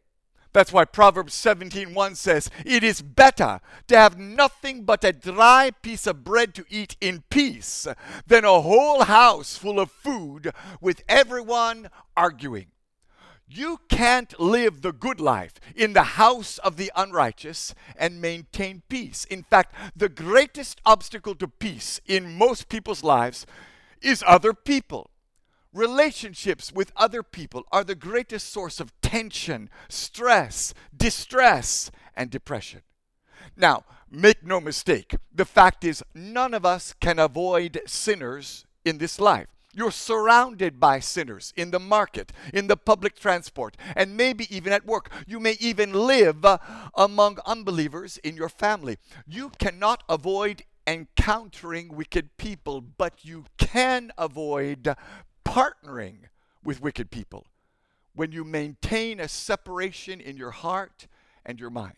That's 0.55 0.71
why 0.71 0.85
Proverbs 0.85 1.33
17:1 1.33 2.15
says, 2.15 2.49
"It 2.65 2.81
is 2.81 3.01
better 3.01 3.59
to 3.89 3.97
have 3.97 4.17
nothing 4.17 4.85
but 4.85 5.03
a 5.03 5.11
dry 5.11 5.71
piece 5.81 6.07
of 6.07 6.23
bread 6.23 6.55
to 6.55 6.65
eat 6.69 6.95
in 7.01 7.23
peace 7.29 7.85
than 8.25 8.45
a 8.45 8.61
whole 8.61 9.03
house 9.03 9.57
full 9.57 9.81
of 9.81 9.91
food 9.91 10.53
with 10.79 11.03
everyone 11.09 11.89
arguing." 12.15 12.67
You 13.45 13.81
can't 13.89 14.39
live 14.39 14.81
the 14.81 14.93
good 14.93 15.19
life 15.19 15.55
in 15.75 15.91
the 15.91 16.15
house 16.15 16.57
of 16.59 16.77
the 16.77 16.89
unrighteous 16.95 17.75
and 17.97 18.21
maintain 18.21 18.81
peace. 18.87 19.25
In 19.25 19.43
fact, 19.43 19.75
the 19.93 20.07
greatest 20.07 20.79
obstacle 20.85 21.35
to 21.35 21.49
peace 21.49 21.99
in 22.05 22.37
most 22.37 22.69
people's 22.69 23.03
lives 23.03 23.45
is 23.99 24.23
other 24.25 24.53
people. 24.53 25.11
Relationships 25.75 26.71
with 26.71 26.93
other 26.95 27.21
people 27.21 27.65
are 27.69 27.83
the 27.83 27.95
greatest 27.95 28.49
source 28.49 28.79
of 28.79 28.93
tension, 29.01 29.69
stress, 29.89 30.73
distress, 30.95 31.91
and 32.15 32.29
depression. 32.31 32.81
Now, 33.57 33.83
make 34.09 34.41
no 34.41 34.61
mistake, 34.61 35.17
the 35.33 35.43
fact 35.43 35.83
is, 35.83 36.01
none 36.13 36.53
of 36.53 36.65
us 36.65 36.95
can 37.01 37.19
avoid 37.19 37.81
sinners 37.85 38.65
in 38.85 38.99
this 38.99 39.19
life. 39.19 39.47
You're 39.73 39.91
surrounded 39.91 40.79
by 40.79 41.01
sinners 41.01 41.51
in 41.57 41.71
the 41.71 41.79
market, 41.79 42.31
in 42.53 42.67
the 42.67 42.77
public 42.77 43.19
transport, 43.19 43.75
and 43.97 44.15
maybe 44.15 44.47
even 44.55 44.71
at 44.71 44.85
work. 44.85 45.11
You 45.27 45.41
may 45.41 45.57
even 45.59 45.91
live 45.91 46.45
uh, 46.45 46.57
among 46.95 47.39
unbelievers 47.45 48.15
in 48.23 48.37
your 48.37 48.47
family. 48.47 48.95
You 49.27 49.51
cannot 49.59 50.03
avoid 50.07 50.63
encountering 50.87 51.95
wicked 51.95 52.37
people, 52.37 52.79
but 52.79 53.25
you 53.25 53.45
can 53.57 54.11
avoid 54.17 54.95
partnering 55.55 56.17
with 56.65 56.81
wicked 56.81 57.09
people 57.09 57.45
when 58.13 58.31
you 58.33 58.43
maintain 58.43 59.21
a 59.21 59.27
separation 59.27 60.19
in 60.19 60.35
your 60.35 60.51
heart 60.51 61.07
and 61.45 61.59
your 61.61 61.69
mind. 61.69 61.95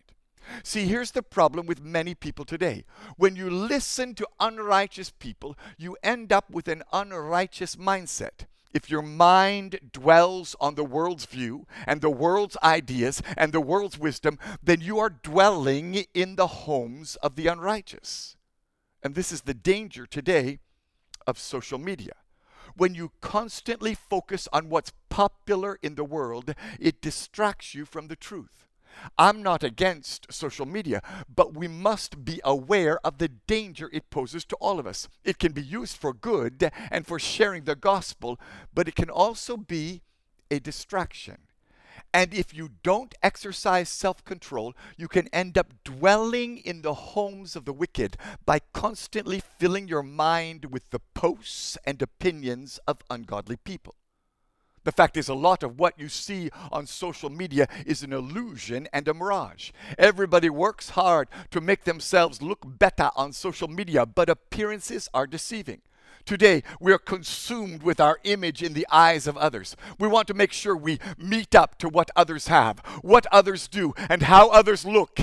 See, 0.62 0.86
here's 0.86 1.10
the 1.10 1.22
problem 1.22 1.66
with 1.66 1.82
many 1.82 2.14
people 2.14 2.44
today. 2.44 2.84
When 3.16 3.34
you 3.34 3.50
listen 3.50 4.14
to 4.14 4.28
unrighteous 4.38 5.10
people, 5.18 5.56
you 5.76 5.96
end 6.04 6.32
up 6.32 6.48
with 6.50 6.68
an 6.68 6.84
unrighteous 6.92 7.74
mindset. 7.74 8.46
If 8.72 8.88
your 8.88 9.02
mind 9.02 9.90
dwells 9.92 10.54
on 10.60 10.76
the 10.76 10.84
world's 10.84 11.26
view 11.26 11.66
and 11.84 12.00
the 12.00 12.10
world's 12.10 12.56
ideas 12.62 13.22
and 13.36 13.52
the 13.52 13.60
world's 13.60 13.98
wisdom, 13.98 14.38
then 14.62 14.80
you 14.80 15.00
are 15.00 15.10
dwelling 15.10 16.04
in 16.14 16.36
the 16.36 16.46
homes 16.46 17.16
of 17.16 17.34
the 17.34 17.48
unrighteous. 17.48 18.36
And 19.02 19.16
this 19.16 19.32
is 19.32 19.42
the 19.42 19.54
danger 19.54 20.06
today 20.06 20.60
of 21.26 21.40
social 21.40 21.78
media 21.78 22.12
when 22.78 22.94
you 22.94 23.12
constantly 23.20 23.94
focus 23.94 24.48
on 24.52 24.68
what's 24.68 24.92
popular 25.08 25.78
in 25.82 25.96
the 25.96 26.04
world, 26.04 26.54
it 26.80 27.02
distracts 27.02 27.74
you 27.74 27.84
from 27.84 28.08
the 28.08 28.16
truth. 28.16 28.66
I'm 29.16 29.42
not 29.42 29.62
against 29.62 30.32
social 30.32 30.66
media, 30.66 31.02
but 31.32 31.54
we 31.54 31.68
must 31.68 32.24
be 32.24 32.40
aware 32.44 32.98
of 33.06 33.18
the 33.18 33.28
danger 33.28 33.90
it 33.92 34.10
poses 34.10 34.44
to 34.46 34.56
all 34.56 34.78
of 34.78 34.86
us. 34.86 35.08
It 35.24 35.38
can 35.38 35.52
be 35.52 35.62
used 35.62 35.96
for 35.96 36.12
good 36.12 36.70
and 36.90 37.06
for 37.06 37.18
sharing 37.18 37.64
the 37.64 37.76
gospel, 37.76 38.40
but 38.74 38.88
it 38.88 38.96
can 38.96 39.10
also 39.10 39.56
be 39.56 40.02
a 40.50 40.58
distraction. 40.58 41.38
And 42.12 42.32
if 42.34 42.54
you 42.54 42.70
don't 42.82 43.14
exercise 43.22 43.88
self 43.88 44.24
control, 44.24 44.74
you 44.96 45.08
can 45.08 45.28
end 45.28 45.56
up 45.58 45.72
dwelling 45.84 46.58
in 46.58 46.82
the 46.82 46.94
homes 46.94 47.56
of 47.56 47.64
the 47.64 47.72
wicked 47.72 48.16
by 48.44 48.60
constantly 48.72 49.42
filling 49.58 49.88
your 49.88 50.02
mind 50.02 50.66
with 50.66 50.90
the 50.90 51.00
posts 51.14 51.76
and 51.84 52.00
opinions 52.00 52.78
of 52.86 52.98
ungodly 53.10 53.56
people. 53.56 53.94
The 54.84 54.92
fact 54.92 55.18
is, 55.18 55.28
a 55.28 55.34
lot 55.34 55.62
of 55.62 55.78
what 55.78 55.98
you 55.98 56.08
see 56.08 56.50
on 56.72 56.86
social 56.86 57.28
media 57.28 57.68
is 57.84 58.02
an 58.02 58.12
illusion 58.12 58.88
and 58.92 59.06
a 59.06 59.12
mirage. 59.12 59.70
Everybody 59.98 60.48
works 60.48 60.90
hard 60.90 61.28
to 61.50 61.60
make 61.60 61.84
themselves 61.84 62.40
look 62.40 62.60
better 62.64 63.10
on 63.14 63.32
social 63.32 63.68
media, 63.68 64.06
but 64.06 64.30
appearances 64.30 65.08
are 65.12 65.26
deceiving. 65.26 65.82
Today, 66.28 66.62
we 66.78 66.92
are 66.92 66.98
consumed 66.98 67.82
with 67.82 68.00
our 68.00 68.18
image 68.22 68.62
in 68.62 68.74
the 68.74 68.86
eyes 68.92 69.26
of 69.26 69.38
others. 69.38 69.74
We 69.98 70.08
want 70.08 70.28
to 70.28 70.34
make 70.34 70.52
sure 70.52 70.76
we 70.76 70.98
meet 71.16 71.54
up 71.54 71.78
to 71.78 71.88
what 71.88 72.10
others 72.14 72.48
have, 72.48 72.80
what 73.00 73.24
others 73.32 73.66
do, 73.66 73.94
and 74.10 74.24
how 74.24 74.50
others 74.50 74.84
look. 74.84 75.20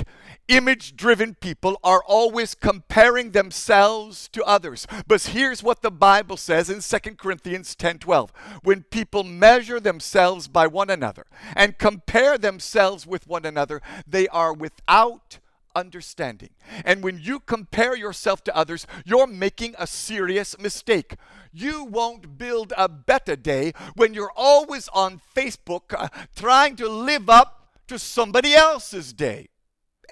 Image 0.48 0.96
driven 0.96 1.36
people 1.36 1.78
are 1.84 2.02
always 2.04 2.56
comparing 2.56 3.30
themselves 3.30 4.26
to 4.32 4.42
others. 4.42 4.88
But 5.06 5.22
here's 5.22 5.62
what 5.62 5.80
the 5.80 5.92
Bible 5.92 6.36
says 6.36 6.68
in 6.68 6.80
2 6.80 7.14
Corinthians 7.14 7.76
10 7.76 8.00
12. 8.00 8.32
When 8.64 8.82
people 8.82 9.22
measure 9.22 9.78
themselves 9.78 10.48
by 10.48 10.66
one 10.66 10.90
another 10.90 11.26
and 11.54 11.78
compare 11.78 12.36
themselves 12.36 13.06
with 13.06 13.28
one 13.28 13.46
another, 13.46 13.80
they 14.08 14.26
are 14.26 14.52
without 14.52 15.38
understanding. 15.76 16.50
And 16.84 17.04
when 17.04 17.20
you 17.22 17.38
compare 17.38 17.94
yourself 17.94 18.42
to 18.44 18.56
others, 18.56 18.86
you're 19.04 19.26
making 19.26 19.74
a 19.78 19.86
serious 19.86 20.58
mistake. 20.58 21.14
You 21.52 21.84
won't 21.84 22.38
build 22.38 22.72
a 22.76 22.88
better 22.88 23.36
day 23.36 23.72
when 23.94 24.14
you're 24.14 24.32
always 24.34 24.88
on 24.88 25.20
Facebook 25.36 25.94
uh, 25.96 26.08
trying 26.34 26.74
to 26.76 26.88
live 26.88 27.30
up 27.30 27.68
to 27.88 27.98
somebody 27.98 28.54
else's 28.54 29.12
day. 29.12 29.48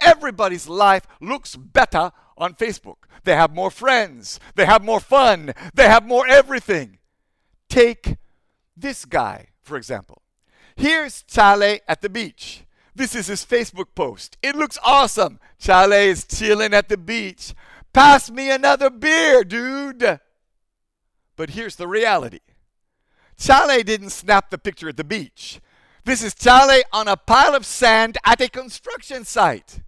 Everybody's 0.01 0.69
life 0.69 1.07
looks 1.21 1.57
better 1.57 2.13
on 2.37 2.55
Facebook. 2.55 2.97
They 3.25 3.35
have 3.35 3.55
more 3.55 3.71
friends, 3.71 4.39
they 4.55 4.67
have 4.67 4.85
more 4.85 5.01
fun, 5.01 5.55
they 5.73 5.89
have 5.89 6.07
more 6.07 6.27
everything. 6.27 6.99
Take 7.69 8.17
this 8.77 9.05
guy, 9.05 9.49
for 9.63 9.77
example. 9.77 10.23
Here's 10.77 11.23
Chale 11.23 11.79
at 11.89 12.03
the 12.03 12.09
beach. 12.09 12.65
This 12.95 13.15
is 13.15 13.27
his 13.27 13.45
Facebook 13.45 13.89
post. 13.95 14.37
It 14.43 14.55
looks 14.55 14.79
awesome. 14.85 15.41
Chale 15.59 15.93
is 15.93 16.25
chilling 16.25 16.73
at 16.73 16.89
the 16.89 16.97
beach. 16.97 17.55
Pass 17.93 18.31
me 18.31 18.51
another 18.51 18.91
beer, 18.91 19.43
dude. 19.43 20.21
But 21.37 21.51
here's 21.51 21.77
the 21.77 21.89
reality 21.89 22.41
Chale 23.37 23.83
didn't 23.83 24.11
snap 24.11 24.51
the 24.51 24.59
picture 24.59 24.89
at 24.89 24.97
the 24.97 25.05
beach. 25.05 25.61
This 26.05 26.23
is 26.23 26.35
Chale 26.35 26.83
on 26.93 27.09
a 27.09 27.17
pile 27.17 27.55
of 27.55 27.67
sand 27.67 28.19
at 28.25 28.41
a 28.41 28.49
construction 28.49 29.25
site. 29.25 29.81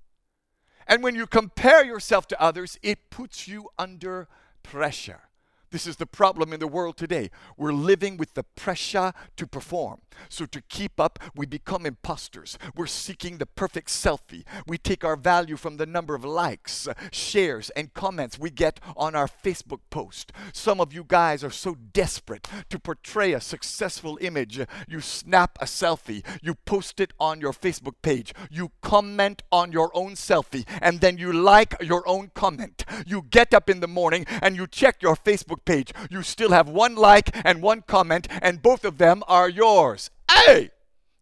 And 0.88 1.02
when 1.02 1.14
you 1.14 1.26
compare 1.26 1.84
yourself 1.84 2.26
to 2.28 2.40
others, 2.40 2.78
it 2.82 3.10
puts 3.10 3.46
you 3.46 3.68
under 3.78 4.28
pressure. 4.62 5.25
This 5.70 5.86
is 5.86 5.96
the 5.96 6.06
problem 6.06 6.52
in 6.52 6.60
the 6.60 6.68
world 6.68 6.96
today. 6.96 7.30
We're 7.56 7.72
living 7.72 8.16
with 8.16 8.34
the 8.34 8.44
pressure 8.44 9.12
to 9.36 9.46
perform. 9.46 10.00
So, 10.28 10.46
to 10.46 10.62
keep 10.62 10.98
up, 10.98 11.18
we 11.34 11.44
become 11.44 11.84
imposters. 11.84 12.58
We're 12.74 12.86
seeking 12.86 13.38
the 13.38 13.46
perfect 13.46 13.88
selfie. 13.88 14.44
We 14.66 14.78
take 14.78 15.04
our 15.04 15.16
value 15.16 15.56
from 15.56 15.76
the 15.76 15.86
number 15.86 16.14
of 16.14 16.24
likes, 16.24 16.88
shares, 17.10 17.70
and 17.70 17.92
comments 17.92 18.38
we 18.38 18.50
get 18.50 18.80
on 18.96 19.14
our 19.14 19.28
Facebook 19.28 19.80
post. 19.90 20.32
Some 20.52 20.80
of 20.80 20.92
you 20.92 21.04
guys 21.06 21.44
are 21.44 21.50
so 21.50 21.76
desperate 21.92 22.48
to 22.70 22.78
portray 22.78 23.32
a 23.32 23.40
successful 23.40 24.18
image. 24.20 24.60
You 24.88 25.00
snap 25.00 25.58
a 25.60 25.64
selfie, 25.64 26.24
you 26.42 26.54
post 26.54 27.00
it 27.00 27.12
on 27.20 27.40
your 27.40 27.52
Facebook 27.52 27.94
page, 28.02 28.32
you 28.50 28.72
comment 28.80 29.42
on 29.52 29.72
your 29.72 29.90
own 29.94 30.12
selfie, 30.12 30.66
and 30.80 31.00
then 31.00 31.18
you 31.18 31.32
like 31.32 31.74
your 31.82 32.06
own 32.08 32.30
comment. 32.34 32.84
You 33.06 33.26
get 33.30 33.52
up 33.52 33.68
in 33.68 33.80
the 33.80 33.88
morning 33.88 34.26
and 34.40 34.56
you 34.56 34.66
check 34.66 35.02
your 35.02 35.16
Facebook 35.16 35.55
page. 35.56 35.92
You 36.10 36.22
still 36.22 36.50
have 36.50 36.68
one 36.68 36.94
like 36.94 37.30
and 37.44 37.62
one 37.62 37.82
comment, 37.82 38.28
and 38.42 38.62
both 38.62 38.84
of 38.84 38.98
them 38.98 39.22
are 39.26 39.48
yours. 39.48 40.10
Hey! 40.30 40.70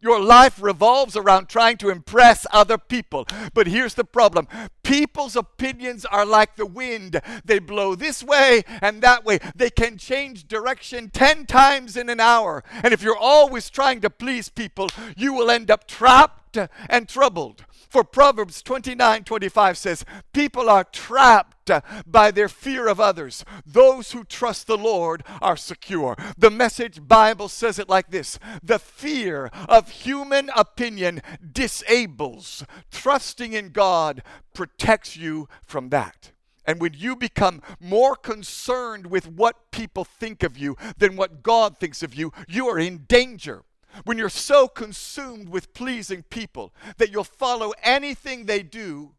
Your 0.05 0.21
life 0.21 0.63
revolves 0.63 1.17
around 1.17 1.49
trying 1.49 1.79
to 1.79 1.89
impress 1.89 2.47
other 2.53 2.77
people. 2.77 3.27
But 3.55 3.67
here's 3.67 3.95
the 3.95 4.05
problem 4.05 4.49
people's 4.83 5.35
opinions 5.35 6.05
are 6.05 6.27
like 6.27 6.57
the 6.57 6.67
wind. 6.67 7.23
They 7.43 7.59
blow 7.59 7.95
this 7.95 8.23
way 8.23 8.65
and 8.83 9.01
that 9.01 9.25
way. 9.25 9.39
They 9.55 9.71
can 9.71 9.97
change 9.97 10.47
direction 10.47 11.09
10 11.09 11.47
times 11.47 11.97
in 11.97 12.11
an 12.11 12.21
hour. 12.21 12.63
And 12.83 12.93
if 12.93 13.03
you're 13.03 13.17
always 13.17 13.71
trying 13.71 14.03
to 14.03 14.11
please 14.11 14.51
people, 14.51 14.91
you 15.17 15.33
will 15.33 15.51
end 15.51 15.71
up 15.71 15.89
trapped 15.89 16.59
and 16.91 17.09
troubled. 17.09 17.65
For 17.89 18.05
Proverbs 18.05 18.61
29 18.61 19.25
25 19.25 19.79
says, 19.79 20.05
People 20.35 20.69
are 20.69 20.85
trapped 20.85 21.54
Uh, 21.71 21.81
by 22.07 22.31
their 22.31 22.49
fear 22.49 22.89
of 22.89 23.01
others. 23.01 23.45
Those 23.65 24.13
who 24.13 24.25
trust 24.25 24.67
the 24.67 24.77
Lord 24.77 25.25
are 25.41 25.57
secure. 25.57 26.17
The 26.37 26.51
Message 26.51 27.07
Bible 27.07 27.49
says 27.49 27.79
it 27.79 27.89
like 27.89 28.11
this 28.11 28.39
The 28.63 28.79
fear 28.79 29.51
of 29.69 29.91
human 29.91 30.51
opinion 30.55 31.23
disables. 31.53 32.65
Trusting 32.91 33.53
in 33.53 33.71
God 33.71 34.23
protects 34.53 35.17
you 35.17 35.49
from 35.63 35.89
that. 35.89 36.33
And 36.67 36.81
when 36.81 36.95
you 36.95 37.17
become 37.17 37.63
more 37.81 38.17
concerned 38.17 39.07
with 39.07 39.29
what 39.29 39.71
people 39.71 40.05
think 40.05 40.43
of 40.43 40.57
you 40.57 40.77
than 40.99 41.17
what 41.17 41.43
God 41.43 41.79
thinks 41.79 42.03
of 42.03 42.15
you, 42.15 42.33
you 42.49 42.69
are 42.69 42.79
in 42.79 43.05
danger 43.07 43.65
when 44.03 44.19
you're 44.19 44.29
so 44.29 44.67
consumed 44.67 45.49
with 45.49 45.73
pleasing 45.73 46.25
people 46.25 46.75
that 46.97 47.13
you'll 47.13 47.23
follow 47.23 47.73
anything 47.83 48.47
they 48.47 48.63
do, 48.63 49.13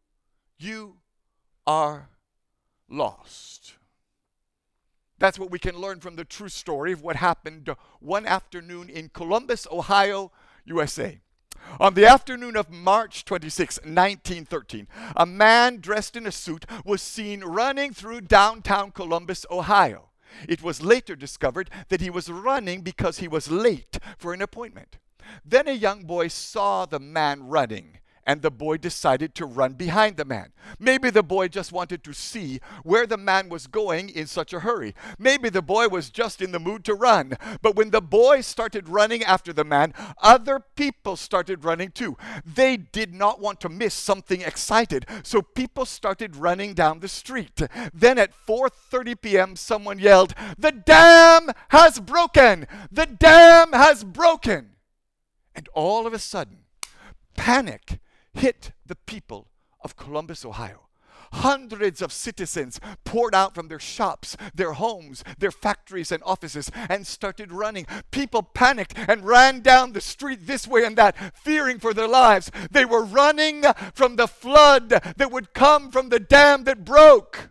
you 0.58 0.98
are 1.66 2.10
lost. 2.98 3.74
That's 5.18 5.40
what 5.40 5.52
we 5.52 5.60
can 5.60 5.78
learn 5.78 6.00
from 6.00 6.16
the 6.16 6.26
true 6.26 6.50
story 6.50 6.92
of 6.92 7.02
what 7.02 7.16
happened 7.16 7.70
one 8.00 8.26
afternoon 8.26 8.90
in 8.90 9.10
Columbus, 9.10 9.66
Ohio, 9.72 10.32
USA. 10.66 11.22
On 11.80 11.94
the 11.94 12.06
afternoon 12.06 12.56
of 12.56 12.70
March 12.70 13.26
26, 13.26 13.78
1913, 13.80 14.88
a 15.16 15.26
man 15.26 15.80
dressed 15.80 16.16
in 16.16 16.28
a 16.28 16.32
suit 16.32 16.66
was 16.84 17.02
seen 17.02 17.44
running 17.44 17.94
through 17.94 18.22
downtown 18.22 18.92
Columbus, 18.92 19.46
Ohio. 19.50 20.10
It 20.48 20.62
was 20.62 20.82
later 20.82 21.16
discovered 21.16 21.70
that 21.90 22.02
he 22.02 22.10
was 22.10 22.30
running 22.30 22.82
because 22.82 23.20
he 23.20 23.28
was 23.28 23.50
late 23.50 23.98
for 24.18 24.34
an 24.34 24.42
appointment. 24.42 24.98
Then 25.44 25.68
a 25.68 25.74
young 25.74 26.04
boy 26.04 26.28
saw 26.28 26.86
the 26.86 27.00
man 27.00 27.48
running 27.48 28.00
and 28.26 28.42
the 28.42 28.52
boy 28.52 28.78
decided 28.78 29.36
to 29.36 29.46
run 29.46 29.74
behind 29.74 30.18
the 30.18 30.26
man. 30.26 30.52
Maybe 30.80 31.10
the 31.10 31.24
boy 31.24 31.48
just 31.48 31.72
wanted 31.72 32.04
to 32.04 32.14
see 32.14 32.60
where 32.84 33.06
the 33.06 33.18
man 33.18 33.50
was 33.50 33.68
going 33.68 34.10
in 34.10 34.28
such 34.28 34.52
a 34.52 34.62
hurry. 34.62 34.96
Maybe 35.20 35.50
the 35.50 35.62
boy 35.62 35.88
was 35.88 36.10
just 36.10 36.42
in 36.42 36.52
the 36.52 36.60
mood 36.60 36.84
to 36.86 36.96
run. 36.96 37.38
But 37.62 37.76
when 37.76 37.92
the 37.92 38.02
boy 38.02 38.42
started 38.42 38.90
running 38.90 39.24
after 39.24 39.54
the 39.54 39.64
man, 39.64 39.94
other 40.22 40.60
people 40.76 41.16
started 41.16 41.64
running 41.64 41.92
too. 41.92 42.18
They 42.46 42.78
did 42.78 43.14
not 43.14 43.40
want 43.40 43.62
to 43.62 43.70
miss 43.70 43.94
something 43.94 44.42
excited, 44.42 45.06
so 45.24 45.42
people 45.42 45.86
started 45.86 46.36
running 46.36 46.74
down 46.74 47.00
the 47.00 47.08
street. 47.08 47.62
Then 47.94 48.18
at 48.18 48.34
4:30 48.48 49.22
p.m. 49.22 49.56
someone 49.56 50.00
yelled, 50.00 50.34
"The 50.58 50.72
dam 50.72 51.52
has 51.70 52.00
broken! 52.00 52.68
The 52.92 53.06
dam 53.06 53.74
has 53.74 54.04
broken!" 54.04 54.72
And 55.54 55.70
all 55.74 56.08
of 56.08 56.14
a 56.14 56.20
sudden, 56.20 56.66
panic 57.36 58.00
hit 58.36 58.72
the 58.86 58.96
people 58.96 59.48
of 59.82 59.96
Columbus, 59.96 60.46
Ohio. 60.46 60.82
Hundreds 61.34 62.02
of 62.02 62.14
citizens 62.14 62.80
poured 63.04 63.36
out 63.36 63.56
from 63.56 63.68
their 63.68 63.80
shops, 63.80 64.38
their 64.54 64.74
homes, 64.74 65.24
their 65.38 65.52
factories, 65.52 66.12
and 66.12 66.22
offices 66.26 66.72
and 66.88 67.06
started 67.06 67.52
running. 67.52 67.86
People 68.12 68.44
panicked 68.44 68.94
and 68.96 69.26
ran 69.26 69.62
down 69.62 69.92
the 69.92 70.02
street 70.02 70.48
this 70.48 70.68
way 70.68 70.86
and 70.86 70.98
that, 70.98 71.36
fearing 71.36 71.80
for 71.80 71.94
their 71.94 72.08
lives. 72.08 72.52
They 72.72 72.86
were 72.86 73.04
running 73.04 73.64
from 73.94 74.16
the 74.16 74.28
flood 74.28 74.90
that 74.90 75.32
would 75.32 75.54
come 75.54 75.92
from 75.92 76.10
the 76.10 76.20
dam 76.20 76.64
that 76.66 76.86
broke. 76.86 77.50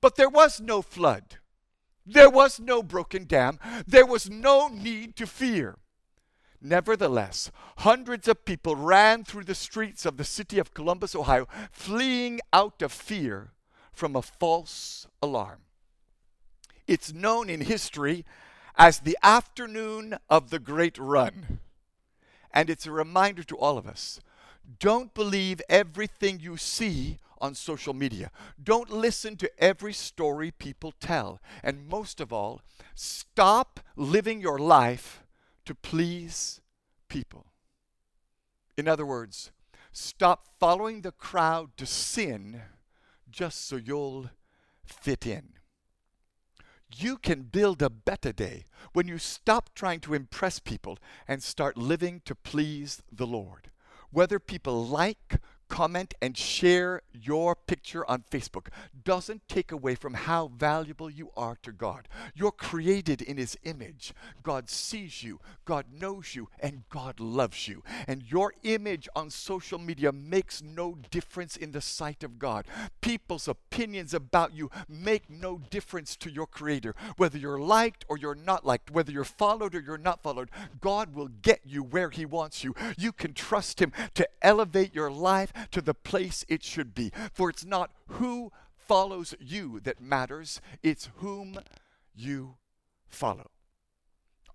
But 0.00 0.16
there 0.16 0.28
was 0.28 0.60
no 0.60 0.82
flood. 0.82 1.38
There 2.04 2.30
was 2.30 2.60
no 2.60 2.82
broken 2.82 3.24
dam. 3.24 3.58
There 3.86 4.06
was 4.06 4.28
no 4.28 4.68
need 4.68 5.16
to 5.16 5.26
fear. 5.26 5.76
Nevertheless, 6.64 7.50
hundreds 7.78 8.28
of 8.28 8.44
people 8.44 8.76
ran 8.76 9.24
through 9.24 9.44
the 9.44 9.54
streets 9.54 10.06
of 10.06 10.16
the 10.16 10.24
city 10.24 10.60
of 10.60 10.74
Columbus, 10.74 11.16
Ohio, 11.16 11.48
fleeing 11.72 12.40
out 12.52 12.80
of 12.82 12.92
fear 12.92 13.50
from 13.92 14.14
a 14.14 14.22
false 14.22 15.08
alarm. 15.20 15.62
It's 16.86 17.12
known 17.12 17.50
in 17.50 17.62
history 17.62 18.24
as 18.76 19.00
the 19.00 19.18
afternoon 19.24 20.16
of 20.30 20.50
the 20.50 20.60
Great 20.60 20.98
Run. 20.98 21.58
And 22.54 22.70
it's 22.70 22.86
a 22.86 22.92
reminder 22.92 23.42
to 23.44 23.58
all 23.58 23.76
of 23.76 23.86
us 23.86 24.20
don't 24.78 25.12
believe 25.12 25.60
everything 25.68 26.38
you 26.38 26.56
see 26.56 27.18
on 27.40 27.56
social 27.56 27.92
media. 27.92 28.30
Don't 28.62 28.90
listen 28.90 29.36
to 29.36 29.50
every 29.58 29.92
story 29.92 30.52
people 30.52 30.92
tell. 31.00 31.40
And 31.64 31.88
most 31.88 32.20
of 32.20 32.32
all, 32.32 32.60
stop 32.94 33.80
living 33.96 34.40
your 34.40 34.58
life 34.58 35.21
to 35.64 35.74
please 35.74 36.60
people. 37.08 37.46
In 38.76 38.88
other 38.88 39.06
words, 39.06 39.50
stop 39.92 40.48
following 40.58 41.02
the 41.02 41.12
crowd 41.12 41.76
to 41.76 41.86
sin 41.86 42.62
just 43.30 43.66
so 43.66 43.76
you'll 43.76 44.30
fit 44.84 45.26
in. 45.26 45.54
You 46.94 47.16
can 47.16 47.42
build 47.42 47.80
a 47.80 47.90
better 47.90 48.32
day 48.32 48.66
when 48.92 49.08
you 49.08 49.18
stop 49.18 49.70
trying 49.74 50.00
to 50.00 50.14
impress 50.14 50.58
people 50.58 50.98
and 51.26 51.42
start 51.42 51.76
living 51.76 52.20
to 52.26 52.34
please 52.34 53.02
the 53.10 53.26
Lord. 53.26 53.70
Whether 54.10 54.38
people 54.38 54.86
like 54.86 55.40
comment, 55.72 56.12
and 56.20 56.36
share 56.36 57.00
your 57.14 57.56
picture 57.56 58.08
on 58.08 58.22
Facebook 58.30 58.66
doesn't 59.04 59.48
take 59.48 59.72
away 59.72 59.94
from 59.94 60.12
how 60.12 60.48
valuable 60.48 61.08
you 61.08 61.30
are 61.34 61.56
to 61.62 61.72
God. 61.72 62.08
You're 62.34 62.52
created 62.52 63.22
in 63.22 63.38
His 63.38 63.56
image. 63.64 64.12
God 64.42 64.68
sees 64.68 65.22
you, 65.22 65.40
God 65.64 65.86
knows 65.90 66.34
you, 66.34 66.50
and 66.60 66.82
God 66.90 67.18
loves 67.18 67.68
you. 67.68 67.82
And 68.06 68.22
your 68.22 68.52
image 68.64 69.08
on 69.16 69.30
social 69.30 69.78
media 69.78 70.12
makes 70.12 70.62
no 70.62 70.98
difference 71.10 71.56
in 71.56 71.72
the 71.72 71.80
sight 71.80 72.22
of 72.22 72.38
God. 72.38 72.66
People's 73.00 73.48
opinions 73.48 74.12
about 74.12 74.52
you 74.52 74.70
make 74.90 75.30
no 75.30 75.62
difference 75.70 76.16
to 76.16 76.30
your 76.30 76.46
Creator. 76.46 76.94
Whether 77.16 77.38
you're 77.38 77.58
liked 77.58 78.04
or 78.08 78.18
you're 78.18 78.34
not 78.34 78.66
liked, 78.66 78.90
whether 78.90 79.10
you're 79.10 79.24
followed 79.24 79.74
or 79.74 79.80
you're 79.80 79.96
not 79.96 80.22
followed, 80.22 80.50
God 80.82 81.14
will 81.14 81.28
get 81.28 81.60
you 81.64 81.82
where 81.82 82.10
He 82.10 82.26
wants 82.26 82.62
you. 82.62 82.74
You 82.98 83.12
can 83.12 83.32
trust 83.32 83.80
Him 83.80 83.90
to 84.12 84.28
elevate 84.42 84.94
your 84.94 85.10
life 85.10 85.50
to 85.70 85.80
the 85.80 85.94
place 85.94 86.44
it 86.48 86.62
should 86.62 86.94
be. 86.94 87.12
For 87.32 87.50
it's 87.50 87.64
not 87.64 87.92
who 88.06 88.52
follows 88.76 89.34
you 89.40 89.80
that 89.80 90.00
matters, 90.00 90.60
it's 90.82 91.10
whom 91.16 91.58
you 92.14 92.56
follow. 93.08 93.50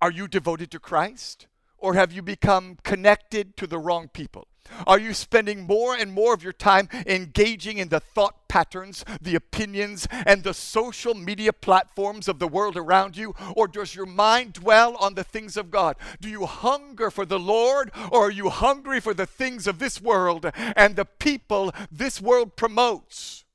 Are 0.02 0.12
you 0.12 0.28
devoted 0.28 0.70
to 0.72 0.80
Christ? 0.80 1.48
Or 1.80 1.94
have 1.94 2.12
you 2.12 2.22
become 2.22 2.78
connected 2.84 3.56
to 3.58 3.68
the 3.68 3.80
wrong 3.80 4.10
people? 4.10 4.48
Are 4.86 5.00
you 5.00 5.14
spending 5.14 5.66
more 5.66 5.96
and 5.96 6.12
more 6.12 6.34
of 6.34 6.44
your 6.44 6.54
time 6.54 6.90
engaging 7.06 7.78
in 7.78 7.90
the 7.90 8.00
thought 8.00 8.48
patterns, 8.48 9.04
the 9.22 9.36
opinions, 9.36 10.08
and 10.12 10.44
the 10.44 10.54
social 10.54 11.14
media 11.14 11.54
platforms 11.54 12.28
of 12.28 12.40
the 12.40 12.48
world 12.48 12.78
around 12.78 13.18
you? 13.18 13.34
Or 13.56 13.68
does 13.68 13.96
your 13.96 14.06
mind 14.06 14.54
dwell 14.54 14.96
on 14.98 15.16
the 15.16 15.24
things 15.24 15.58
of 15.58 15.72
God? 15.72 15.96
Do 16.22 16.30
you 16.30 16.46
hunger 16.46 17.12
for 17.12 17.26
the 17.26 17.40
Lord, 17.40 17.92
or 18.12 18.28
are 18.28 18.32
you 18.32 18.50
hungry 18.50 19.00
for 19.00 19.14
the 19.14 19.26
things 19.26 19.68
of 19.68 19.80
this 19.80 20.02
world 20.02 20.52
and 20.56 20.96
the 20.96 21.06
people 21.06 21.74
this 21.92 22.22
world 22.22 22.56
promotes? 22.56 23.46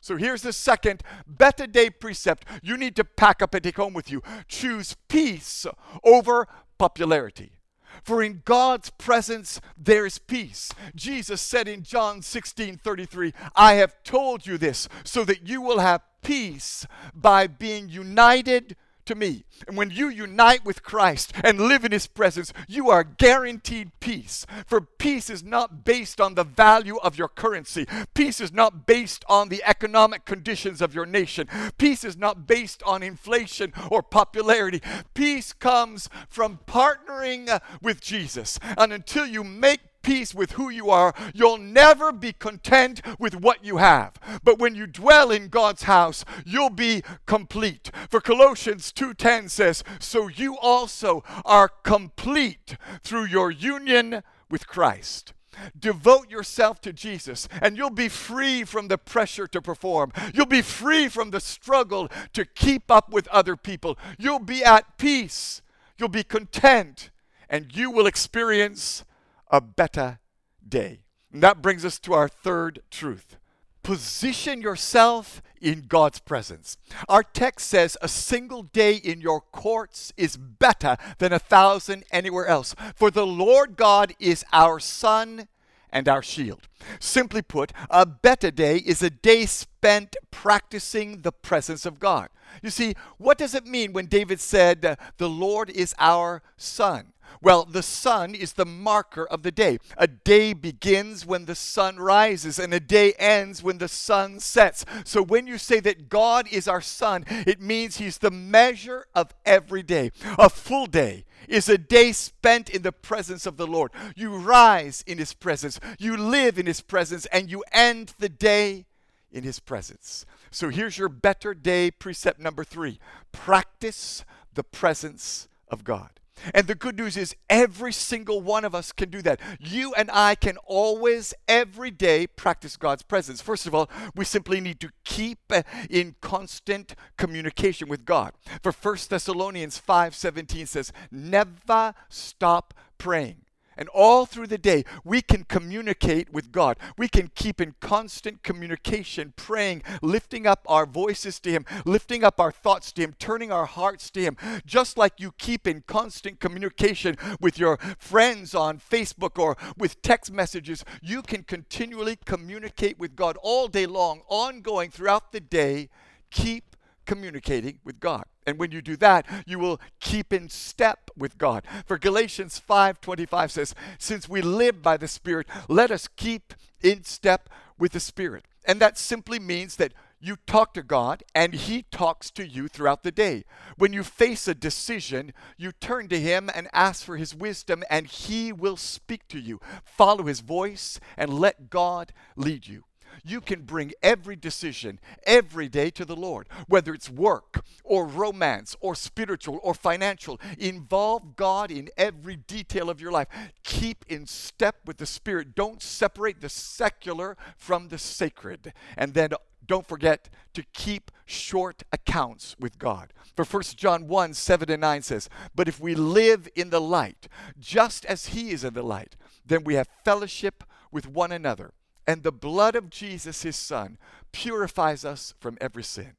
So 0.00 0.16
here's 0.16 0.42
the 0.42 0.52
second 0.52 1.02
better 1.26 1.66
day 1.66 1.90
precept 1.90 2.46
you 2.62 2.76
need 2.76 2.94
to 2.94 3.04
pack 3.04 3.42
up 3.42 3.54
and 3.54 3.64
take 3.64 3.76
home 3.76 3.92
with 3.92 4.08
you. 4.08 4.22
Choose 4.46 4.96
peace 5.08 5.66
over 6.04 6.46
popularity. 6.78 7.55
For 8.02 8.22
in 8.22 8.42
God's 8.44 8.90
presence 8.90 9.60
there's 9.76 10.18
peace. 10.18 10.72
Jesus 10.94 11.40
said 11.40 11.68
in 11.68 11.82
John 11.82 12.22
16 12.22 12.78
33, 12.78 13.32
I 13.54 13.74
have 13.74 14.02
told 14.02 14.46
you 14.46 14.58
this 14.58 14.88
so 15.04 15.24
that 15.24 15.48
you 15.48 15.60
will 15.60 15.78
have 15.78 16.02
peace 16.22 16.86
by 17.14 17.46
being 17.46 17.88
united 17.88 18.76
to 19.06 19.14
me. 19.14 19.44
And 19.66 19.76
when 19.76 19.90
you 19.90 20.08
unite 20.08 20.64
with 20.64 20.82
Christ 20.82 21.32
and 21.42 21.60
live 21.60 21.84
in 21.84 21.92
His 21.92 22.06
presence, 22.06 22.52
you 22.68 22.90
are 22.90 23.04
guaranteed 23.04 23.92
peace. 24.00 24.46
For 24.66 24.80
peace 24.80 25.30
is 25.30 25.42
not 25.42 25.84
based 25.84 26.20
on 26.20 26.34
the 26.34 26.44
value 26.44 26.96
of 26.98 27.16
your 27.18 27.28
currency, 27.28 27.86
peace 28.14 28.40
is 28.40 28.52
not 28.52 28.86
based 28.86 29.24
on 29.28 29.48
the 29.48 29.62
economic 29.64 30.24
conditions 30.24 30.82
of 30.82 30.94
your 30.94 31.06
nation, 31.06 31.48
peace 31.78 32.04
is 32.04 32.16
not 32.16 32.46
based 32.46 32.82
on 32.82 33.02
inflation 33.02 33.72
or 33.90 34.02
popularity. 34.02 34.82
Peace 35.14 35.52
comes 35.52 36.08
from 36.28 36.60
partnering 36.66 37.60
with 37.82 38.00
Jesus. 38.00 38.58
And 38.76 38.92
until 38.92 39.26
you 39.26 39.44
make 39.44 39.80
peace 40.06 40.32
with 40.32 40.52
who 40.52 40.70
you 40.70 40.88
are, 40.88 41.12
you'll 41.34 41.58
never 41.58 42.12
be 42.12 42.32
content 42.32 43.02
with 43.18 43.34
what 43.34 43.64
you 43.64 43.78
have. 43.78 44.12
But 44.44 44.56
when 44.56 44.76
you 44.76 44.86
dwell 44.86 45.32
in 45.32 45.48
God's 45.48 45.82
house, 45.82 46.24
you'll 46.44 46.70
be 46.70 47.02
complete. 47.26 47.90
For 48.08 48.20
Colossians 48.20 48.92
2:10 48.92 49.48
says, 49.48 49.82
"So 49.98 50.28
you 50.28 50.56
also 50.58 51.24
are 51.44 51.68
complete 51.68 52.76
through 53.02 53.24
your 53.24 53.50
union 53.50 54.22
with 54.48 54.68
Christ." 54.68 55.32
Devote 55.76 56.30
yourself 56.30 56.80
to 56.82 56.92
Jesus, 56.92 57.48
and 57.60 57.76
you'll 57.76 57.90
be 57.90 58.08
free 58.08 58.62
from 58.62 58.86
the 58.86 58.98
pressure 58.98 59.48
to 59.48 59.60
perform. 59.60 60.12
You'll 60.32 60.46
be 60.46 60.62
free 60.62 61.08
from 61.08 61.30
the 61.30 61.40
struggle 61.40 62.08
to 62.32 62.44
keep 62.44 62.92
up 62.92 63.08
with 63.10 63.26
other 63.28 63.56
people. 63.56 63.98
You'll 64.18 64.38
be 64.38 64.62
at 64.64 64.98
peace. 64.98 65.62
You'll 65.98 66.10
be 66.10 66.22
content, 66.22 67.10
and 67.48 67.74
you 67.74 67.90
will 67.90 68.06
experience 68.06 69.04
a 69.50 69.60
better 69.60 70.18
day. 70.66 71.00
And 71.32 71.42
that 71.42 71.62
brings 71.62 71.84
us 71.84 71.98
to 72.00 72.14
our 72.14 72.28
third 72.28 72.80
truth. 72.90 73.36
Position 73.82 74.60
yourself 74.60 75.42
in 75.60 75.84
God's 75.86 76.18
presence. 76.18 76.76
Our 77.08 77.22
text 77.22 77.68
says 77.68 77.96
a 78.02 78.08
single 78.08 78.64
day 78.64 78.96
in 78.96 79.20
your 79.20 79.40
courts 79.40 80.12
is 80.16 80.36
better 80.36 80.96
than 81.18 81.32
a 81.32 81.38
thousand 81.38 82.04
anywhere 82.10 82.46
else. 82.46 82.74
For 82.96 83.10
the 83.10 83.26
Lord 83.26 83.76
God 83.76 84.14
is 84.18 84.44
our 84.52 84.80
sun 84.80 85.46
and 85.90 86.08
our 86.08 86.22
shield. 86.22 86.68
Simply 86.98 87.42
put, 87.42 87.72
a 87.88 88.04
better 88.04 88.50
day 88.50 88.78
is 88.78 89.02
a 89.02 89.10
day 89.10 89.46
spent 89.46 90.16
practicing 90.30 91.22
the 91.22 91.32
presence 91.32 91.86
of 91.86 92.00
God. 92.00 92.28
You 92.62 92.70
see, 92.70 92.94
what 93.18 93.38
does 93.38 93.54
it 93.54 93.66
mean 93.66 93.92
when 93.92 94.06
David 94.06 94.40
said, 94.40 94.98
The 95.18 95.28
Lord 95.28 95.70
is 95.70 95.94
our 95.98 96.42
sun? 96.56 97.12
Well, 97.42 97.64
the 97.64 97.82
sun 97.82 98.34
is 98.34 98.54
the 98.54 98.64
marker 98.64 99.26
of 99.26 99.42
the 99.42 99.52
day. 99.52 99.78
A 99.96 100.06
day 100.06 100.52
begins 100.52 101.26
when 101.26 101.44
the 101.44 101.54
sun 101.54 101.96
rises, 101.96 102.58
and 102.58 102.72
a 102.72 102.80
day 102.80 103.12
ends 103.18 103.62
when 103.62 103.78
the 103.78 103.88
sun 103.88 104.40
sets. 104.40 104.84
So 105.04 105.22
when 105.22 105.46
you 105.46 105.58
say 105.58 105.80
that 105.80 106.08
God 106.08 106.48
is 106.50 106.68
our 106.68 106.80
sun, 106.80 107.24
it 107.28 107.60
means 107.60 107.98
He's 107.98 108.18
the 108.18 108.30
measure 108.30 109.06
of 109.14 109.34
every 109.44 109.82
day. 109.82 110.10
A 110.38 110.48
full 110.48 110.86
day 110.86 111.24
is 111.48 111.68
a 111.68 111.78
day 111.78 112.12
spent 112.12 112.70
in 112.70 112.82
the 112.82 112.92
presence 112.92 113.46
of 113.46 113.56
the 113.56 113.66
Lord. 113.66 113.92
You 114.14 114.36
rise 114.36 115.04
in 115.06 115.18
His 115.18 115.34
presence, 115.34 115.78
you 115.98 116.16
live 116.16 116.58
in 116.58 116.66
His 116.66 116.80
presence, 116.80 117.26
and 117.26 117.50
you 117.50 117.64
end 117.72 118.14
the 118.18 118.28
day 118.28 118.86
in 119.30 119.44
His 119.44 119.60
presence. 119.60 120.24
So 120.50 120.68
here's 120.70 120.98
your 120.98 121.08
better 121.08 121.54
day 121.54 121.90
precept 121.90 122.40
number 122.40 122.64
three 122.64 122.98
practice 123.32 124.24
the 124.54 124.64
presence 124.64 125.48
of 125.68 125.84
God. 125.84 126.10
And 126.54 126.66
the 126.66 126.74
good 126.74 126.96
news 126.96 127.16
is, 127.16 127.34
every 127.48 127.92
single 127.92 128.40
one 128.40 128.64
of 128.64 128.74
us 128.74 128.92
can 128.92 129.10
do 129.10 129.22
that. 129.22 129.40
You 129.58 129.94
and 129.94 130.10
I 130.12 130.34
can 130.34 130.56
always, 130.64 131.34
every 131.48 131.90
day, 131.90 132.26
practice 132.26 132.76
God's 132.76 133.02
presence. 133.02 133.40
First 133.40 133.66
of 133.66 133.74
all, 133.74 133.90
we 134.14 134.24
simply 134.24 134.60
need 134.60 134.80
to 134.80 134.90
keep 135.04 135.38
uh, 135.50 135.62
in 135.88 136.14
constant 136.20 136.94
communication 137.16 137.88
with 137.88 138.04
God. 138.04 138.32
For 138.62 138.72
1 138.72 139.08
Thessalonians 139.08 139.78
5:17 139.78 140.66
says, 140.66 140.92
"Never 141.10 141.94
stop 142.08 142.74
praying." 142.98 143.45
And 143.76 143.88
all 143.90 144.26
through 144.26 144.46
the 144.46 144.58
day, 144.58 144.84
we 145.04 145.20
can 145.20 145.44
communicate 145.44 146.32
with 146.32 146.52
God. 146.52 146.78
We 146.96 147.08
can 147.08 147.30
keep 147.34 147.60
in 147.60 147.74
constant 147.80 148.42
communication, 148.42 149.34
praying, 149.36 149.82
lifting 150.02 150.46
up 150.46 150.64
our 150.66 150.86
voices 150.86 151.40
to 151.40 151.50
Him, 151.50 151.66
lifting 151.84 152.24
up 152.24 152.40
our 152.40 152.52
thoughts 152.52 152.92
to 152.92 153.02
Him, 153.02 153.14
turning 153.18 153.52
our 153.52 153.66
hearts 153.66 154.10
to 154.10 154.20
Him. 154.20 154.36
Just 154.64 154.96
like 154.96 155.14
you 155.18 155.32
keep 155.32 155.66
in 155.66 155.82
constant 155.86 156.40
communication 156.40 157.16
with 157.40 157.58
your 157.58 157.78
friends 157.98 158.54
on 158.54 158.78
Facebook 158.78 159.38
or 159.38 159.56
with 159.76 160.00
text 160.02 160.32
messages, 160.32 160.84
you 161.02 161.22
can 161.22 161.42
continually 161.42 162.16
communicate 162.24 162.98
with 162.98 163.16
God 163.16 163.36
all 163.42 163.68
day 163.68 163.86
long, 163.86 164.22
ongoing 164.28 164.90
throughout 164.90 165.32
the 165.32 165.40
day. 165.40 165.88
Keep 166.30 166.75
communicating 167.06 167.78
with 167.84 168.00
God. 168.00 168.24
And 168.46 168.58
when 168.58 168.70
you 168.70 168.82
do 168.82 168.96
that, 168.98 169.26
you 169.46 169.58
will 169.58 169.80
keep 170.00 170.32
in 170.32 170.48
step 170.48 171.10
with 171.16 171.38
God. 171.38 171.64
For 171.86 171.98
Galatians 171.98 172.58
5:25 172.58 173.50
says, 173.50 173.74
"Since 173.98 174.28
we 174.28 174.42
live 174.42 174.82
by 174.82 174.96
the 174.96 175.08
Spirit, 175.08 175.48
let 175.68 175.90
us 175.90 176.08
keep 176.08 176.54
in 176.80 177.04
step 177.04 177.48
with 177.78 177.92
the 177.92 178.00
Spirit." 178.00 178.46
And 178.64 178.80
that 178.80 178.98
simply 178.98 179.38
means 179.38 179.76
that 179.76 179.92
you 180.18 180.36
talk 180.46 180.74
to 180.74 180.82
God 180.82 181.22
and 181.34 181.54
He 181.54 181.82
talks 181.82 182.30
to 182.32 182.46
you 182.46 182.68
throughout 182.68 183.02
the 183.02 183.12
day. 183.12 183.44
When 183.76 183.92
you 183.92 184.02
face 184.02 184.48
a 184.48 184.54
decision, 184.54 185.32
you 185.56 185.72
turn 185.72 186.08
to 186.08 186.20
Him 186.20 186.50
and 186.54 186.68
ask 186.72 187.04
for 187.04 187.16
His 187.16 187.34
wisdom, 187.34 187.84
and 187.90 188.06
He 188.06 188.52
will 188.52 188.76
speak 188.76 189.28
to 189.28 189.38
you. 189.38 189.60
Follow 189.84 190.24
His 190.24 190.40
voice 190.40 190.98
and 191.16 191.34
let 191.34 191.70
God 191.70 192.12
lead 192.34 192.66
you 192.66 192.85
you 193.24 193.40
can 193.40 193.62
bring 193.62 193.92
every 194.02 194.36
decision 194.36 194.98
every 195.24 195.68
day 195.68 195.90
to 195.90 196.04
the 196.04 196.16
Lord, 196.16 196.48
whether 196.68 196.94
it's 196.94 197.10
work 197.10 197.64
or 197.84 198.06
romance 198.06 198.76
or 198.80 198.94
spiritual 198.94 199.60
or 199.62 199.74
financial. 199.74 200.40
Involve 200.58 201.36
God 201.36 201.70
in 201.70 201.88
every 201.96 202.36
detail 202.36 202.90
of 202.90 203.00
your 203.00 203.12
life. 203.12 203.28
Keep 203.64 204.04
in 204.08 204.26
step 204.26 204.76
with 204.86 204.98
the 204.98 205.06
Spirit. 205.06 205.54
Don't 205.54 205.82
separate 205.82 206.40
the 206.40 206.48
secular 206.48 207.36
from 207.56 207.88
the 207.88 207.98
sacred. 207.98 208.72
And 208.96 209.14
then 209.14 209.30
don't 209.66 209.86
forget 209.86 210.28
to 210.54 210.62
keep 210.72 211.10
short 211.24 211.82
accounts 211.92 212.56
with 212.58 212.78
God. 212.78 213.12
For 213.34 213.44
1 213.44 213.62
John 213.76 214.06
1 214.08 214.34
7 214.34 214.70
and 214.70 214.80
9 214.80 215.02
says, 215.02 215.28
But 215.54 215.68
if 215.68 215.80
we 215.80 215.94
live 215.94 216.48
in 216.54 216.70
the 216.70 216.80
light, 216.80 217.28
just 217.58 218.04
as 218.06 218.26
He 218.26 218.50
is 218.50 218.64
in 218.64 218.74
the 218.74 218.82
light, 218.82 219.16
then 219.44 219.64
we 219.64 219.74
have 219.74 219.88
fellowship 220.04 220.64
with 220.90 221.08
one 221.08 221.32
another 221.32 221.72
and 222.06 222.22
the 222.22 222.32
blood 222.32 222.76
of 222.76 222.90
Jesus, 222.90 223.42
his 223.42 223.56
Son, 223.56 223.98
purifies 224.32 225.04
us 225.04 225.34
from 225.40 225.58
every 225.60 225.82
sin. 225.82 226.12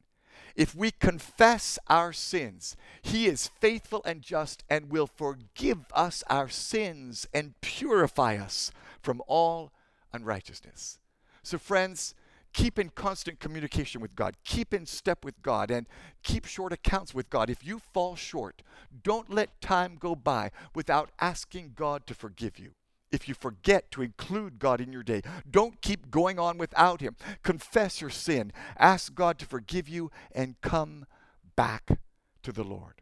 If 0.55 0.75
we 0.75 0.91
confess 0.91 1.77
our 1.87 2.11
sins, 2.11 2.75
he 3.01 3.27
is 3.27 3.47
faithful 3.47 4.01
and 4.05 4.21
just 4.21 4.63
and 4.69 4.89
will 4.89 5.07
forgive 5.07 5.85
us 5.93 6.23
our 6.29 6.49
sins 6.49 7.27
and 7.33 7.53
purify 7.61 8.37
us 8.37 8.71
from 9.01 9.21
all 9.27 9.71
unrighteousness. 10.13 10.97
So, 11.43 11.59
friends, 11.59 12.15
keep 12.53 12.79
in 12.79 12.89
constant 12.89 13.39
communication 13.39 14.01
with 14.01 14.15
God, 14.15 14.35
keep 14.43 14.73
in 14.73 14.87
step 14.87 15.23
with 15.23 15.39
God, 15.43 15.69
and 15.69 15.85
keep 16.23 16.45
short 16.45 16.73
accounts 16.73 17.13
with 17.13 17.29
God. 17.29 17.51
If 17.51 17.63
you 17.65 17.79
fall 17.93 18.15
short, 18.15 18.63
don't 19.03 19.29
let 19.29 19.61
time 19.61 19.95
go 19.99 20.15
by 20.15 20.49
without 20.73 21.11
asking 21.21 21.73
God 21.75 22.07
to 22.07 22.15
forgive 22.15 22.57
you 22.57 22.71
if 23.11 23.27
you 23.27 23.33
forget 23.33 23.91
to 23.91 24.01
include 24.01 24.59
God 24.59 24.81
in 24.81 24.91
your 24.91 25.03
day. 25.03 25.21
Don't 25.49 25.81
keep 25.81 26.11
going 26.11 26.39
on 26.39 26.57
without 26.57 27.01
Him. 27.01 27.15
Confess 27.43 28.01
your 28.01 28.09
sin, 28.09 28.51
ask 28.77 29.13
God 29.13 29.39
to 29.39 29.45
forgive 29.45 29.87
you, 29.87 30.11
and 30.33 30.59
come 30.61 31.05
back 31.55 31.99
to 32.43 32.51
the 32.51 32.63
Lord. 32.63 33.01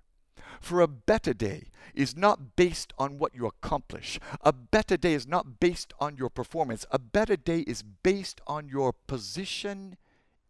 For 0.62 0.82
a 0.82 0.88
better 0.88 1.34
day 1.34 1.66
is 1.94 2.16
not 2.16 2.56
based 2.56 2.94
on 2.98 3.18
what 3.18 3.36
you 3.36 3.46
accomplish. 3.46 4.20
A 4.42 4.54
better 4.54 4.98
day 4.98 5.14
is 5.14 5.28
not 5.28 5.60
based 5.60 5.94
on 6.00 6.18
your 6.18 6.30
performance. 6.30 6.86
A 6.92 7.00
better 7.00 7.36
day 7.36 7.60
is 7.62 7.84
based 7.84 8.42
on 8.48 8.70
your 8.70 8.94
position 8.94 9.98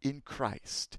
in 0.01 0.21
Christ. 0.21 0.97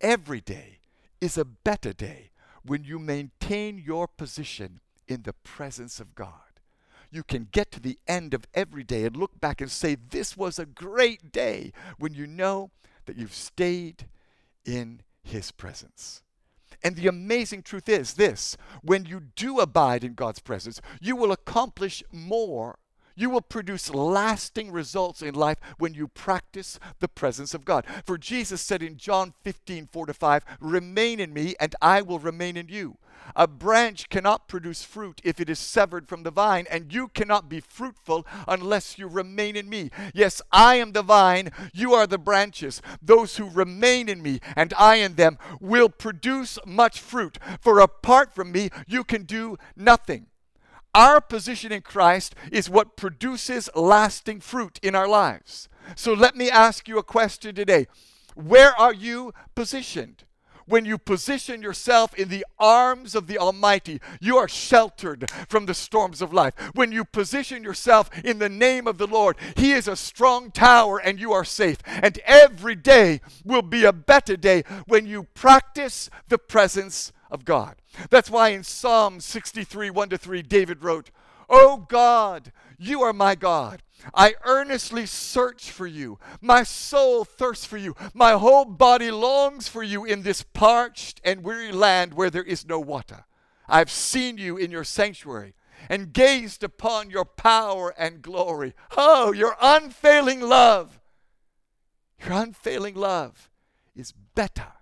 Every 0.00 0.40
day 0.40 0.78
is 1.20 1.36
a 1.36 1.44
better 1.44 1.92
day 1.92 2.30
when 2.64 2.84
you 2.84 2.98
maintain 2.98 3.82
your 3.84 4.06
position 4.06 4.80
in 5.06 5.22
the 5.22 5.32
presence 5.32 6.00
of 6.00 6.14
God 6.14 6.43
you 7.14 7.22
can 7.22 7.48
get 7.52 7.70
to 7.72 7.80
the 7.80 7.98
end 8.08 8.34
of 8.34 8.46
every 8.54 8.82
day 8.82 9.04
and 9.04 9.16
look 9.16 9.40
back 9.40 9.60
and 9.60 9.70
say, 9.70 9.94
This 9.94 10.36
was 10.36 10.58
a 10.58 10.66
great 10.66 11.32
day 11.32 11.72
when 11.98 12.14
you 12.14 12.26
know 12.26 12.70
that 13.06 13.16
you've 13.16 13.34
stayed 13.34 14.06
in 14.64 15.02
His 15.22 15.50
presence. 15.50 16.22
And 16.82 16.96
the 16.96 17.08
amazing 17.08 17.62
truth 17.62 17.88
is 17.88 18.14
this 18.14 18.56
when 18.82 19.06
you 19.06 19.20
do 19.36 19.60
abide 19.60 20.04
in 20.04 20.14
God's 20.14 20.40
presence, 20.40 20.80
you 21.00 21.16
will 21.16 21.32
accomplish 21.32 22.02
more. 22.12 22.78
You 23.16 23.30
will 23.30 23.42
produce 23.42 23.94
lasting 23.94 24.72
results 24.72 25.22
in 25.22 25.36
life 25.36 25.58
when 25.78 25.94
you 25.94 26.08
practice 26.08 26.80
the 26.98 27.06
presence 27.06 27.54
of 27.54 27.64
God. 27.64 27.86
For 28.04 28.18
Jesus 28.18 28.60
said 28.60 28.82
in 28.82 28.96
John 28.96 29.34
15, 29.44 29.86
4 29.86 30.06
to 30.06 30.14
5, 30.14 30.44
Remain 30.58 31.20
in 31.20 31.32
me, 31.32 31.54
and 31.60 31.76
I 31.80 32.02
will 32.02 32.18
remain 32.18 32.56
in 32.56 32.68
you. 32.68 32.98
A 33.36 33.46
branch 33.46 34.08
cannot 34.08 34.48
produce 34.48 34.82
fruit 34.82 35.20
if 35.24 35.40
it 35.40 35.50
is 35.50 35.58
severed 35.58 36.08
from 36.08 36.22
the 36.22 36.30
vine, 36.30 36.66
and 36.70 36.92
you 36.92 37.08
cannot 37.08 37.48
be 37.48 37.60
fruitful 37.60 38.26
unless 38.46 38.98
you 38.98 39.08
remain 39.08 39.56
in 39.56 39.68
me. 39.68 39.90
Yes, 40.12 40.40
I 40.52 40.76
am 40.76 40.92
the 40.92 41.02
vine, 41.02 41.50
you 41.72 41.94
are 41.94 42.06
the 42.06 42.18
branches. 42.18 42.82
Those 43.02 43.36
who 43.36 43.48
remain 43.48 44.08
in 44.08 44.22
me 44.22 44.40
and 44.56 44.72
I 44.78 44.96
in 44.96 45.14
them 45.14 45.38
will 45.60 45.88
produce 45.88 46.58
much 46.66 47.00
fruit, 47.00 47.38
for 47.60 47.80
apart 47.80 48.34
from 48.34 48.52
me, 48.52 48.70
you 48.86 49.04
can 49.04 49.24
do 49.24 49.56
nothing. 49.76 50.26
Our 50.94 51.20
position 51.20 51.72
in 51.72 51.82
Christ 51.82 52.36
is 52.52 52.70
what 52.70 52.96
produces 52.96 53.68
lasting 53.74 54.40
fruit 54.40 54.78
in 54.82 54.94
our 54.94 55.08
lives. 55.08 55.68
So 55.96 56.12
let 56.12 56.36
me 56.36 56.50
ask 56.50 56.86
you 56.86 56.98
a 56.98 57.02
question 57.02 57.54
today. 57.54 57.86
Where 58.34 58.78
are 58.78 58.94
you 58.94 59.32
positioned? 59.54 60.24
When 60.66 60.84
you 60.84 60.98
position 60.98 61.62
yourself 61.62 62.14
in 62.14 62.28
the 62.28 62.44
arms 62.58 63.14
of 63.14 63.26
the 63.26 63.38
Almighty, 63.38 64.00
you 64.20 64.36
are 64.36 64.48
sheltered 64.48 65.30
from 65.48 65.66
the 65.66 65.74
storms 65.74 66.22
of 66.22 66.32
life. 66.32 66.54
When 66.74 66.92
you 66.92 67.04
position 67.04 67.62
yourself 67.62 68.10
in 68.24 68.38
the 68.38 68.48
name 68.48 68.86
of 68.86 68.98
the 68.98 69.06
Lord, 69.06 69.36
He 69.56 69.72
is 69.72 69.88
a 69.88 69.96
strong 69.96 70.50
tower 70.50 70.98
and 70.98 71.20
you 71.20 71.32
are 71.32 71.44
safe. 71.44 71.78
And 71.86 72.18
every 72.24 72.74
day 72.74 73.20
will 73.44 73.62
be 73.62 73.84
a 73.84 73.92
better 73.92 74.36
day 74.36 74.64
when 74.86 75.06
you 75.06 75.24
practice 75.34 76.10
the 76.28 76.38
presence 76.38 77.12
of 77.30 77.44
God. 77.44 77.76
That's 78.10 78.30
why 78.30 78.50
in 78.50 78.62
Psalm 78.62 79.20
63 79.20 79.90
1 79.90 80.08
to 80.10 80.18
3, 80.18 80.42
David 80.42 80.82
wrote, 80.82 81.10
Oh 81.48 81.86
God, 81.88 82.52
you 82.78 83.02
are 83.02 83.12
my 83.12 83.34
God. 83.34 83.82
I 84.12 84.34
earnestly 84.44 85.06
search 85.06 85.70
for 85.70 85.86
you. 85.86 86.18
My 86.40 86.62
soul 86.62 87.24
thirsts 87.24 87.64
for 87.64 87.76
you. 87.76 87.94
My 88.12 88.32
whole 88.32 88.64
body 88.64 89.10
longs 89.10 89.68
for 89.68 89.82
you 89.82 90.04
in 90.04 90.22
this 90.22 90.42
parched 90.42 91.20
and 91.24 91.42
weary 91.42 91.72
land 91.72 92.14
where 92.14 92.30
there 92.30 92.42
is 92.42 92.66
no 92.66 92.78
water. 92.78 93.24
I've 93.68 93.90
seen 93.90 94.36
you 94.36 94.56
in 94.56 94.70
your 94.70 94.84
sanctuary 94.84 95.54
and 95.88 96.12
gazed 96.12 96.62
upon 96.62 97.10
your 97.10 97.24
power 97.24 97.94
and 97.96 98.22
glory. 98.22 98.74
Oh, 98.96 99.32
your 99.32 99.56
unfailing 99.60 100.40
love. 100.40 101.00
Your 102.20 102.32
unfailing 102.32 102.94
love 102.94 103.50
is 103.94 104.12
better, 104.12 104.72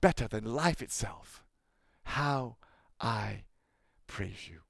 better 0.00 0.28
than 0.28 0.44
life 0.44 0.82
itself. 0.82 1.44
How 2.04 2.56
I 3.00 3.44
praise 4.06 4.48
you. 4.48 4.63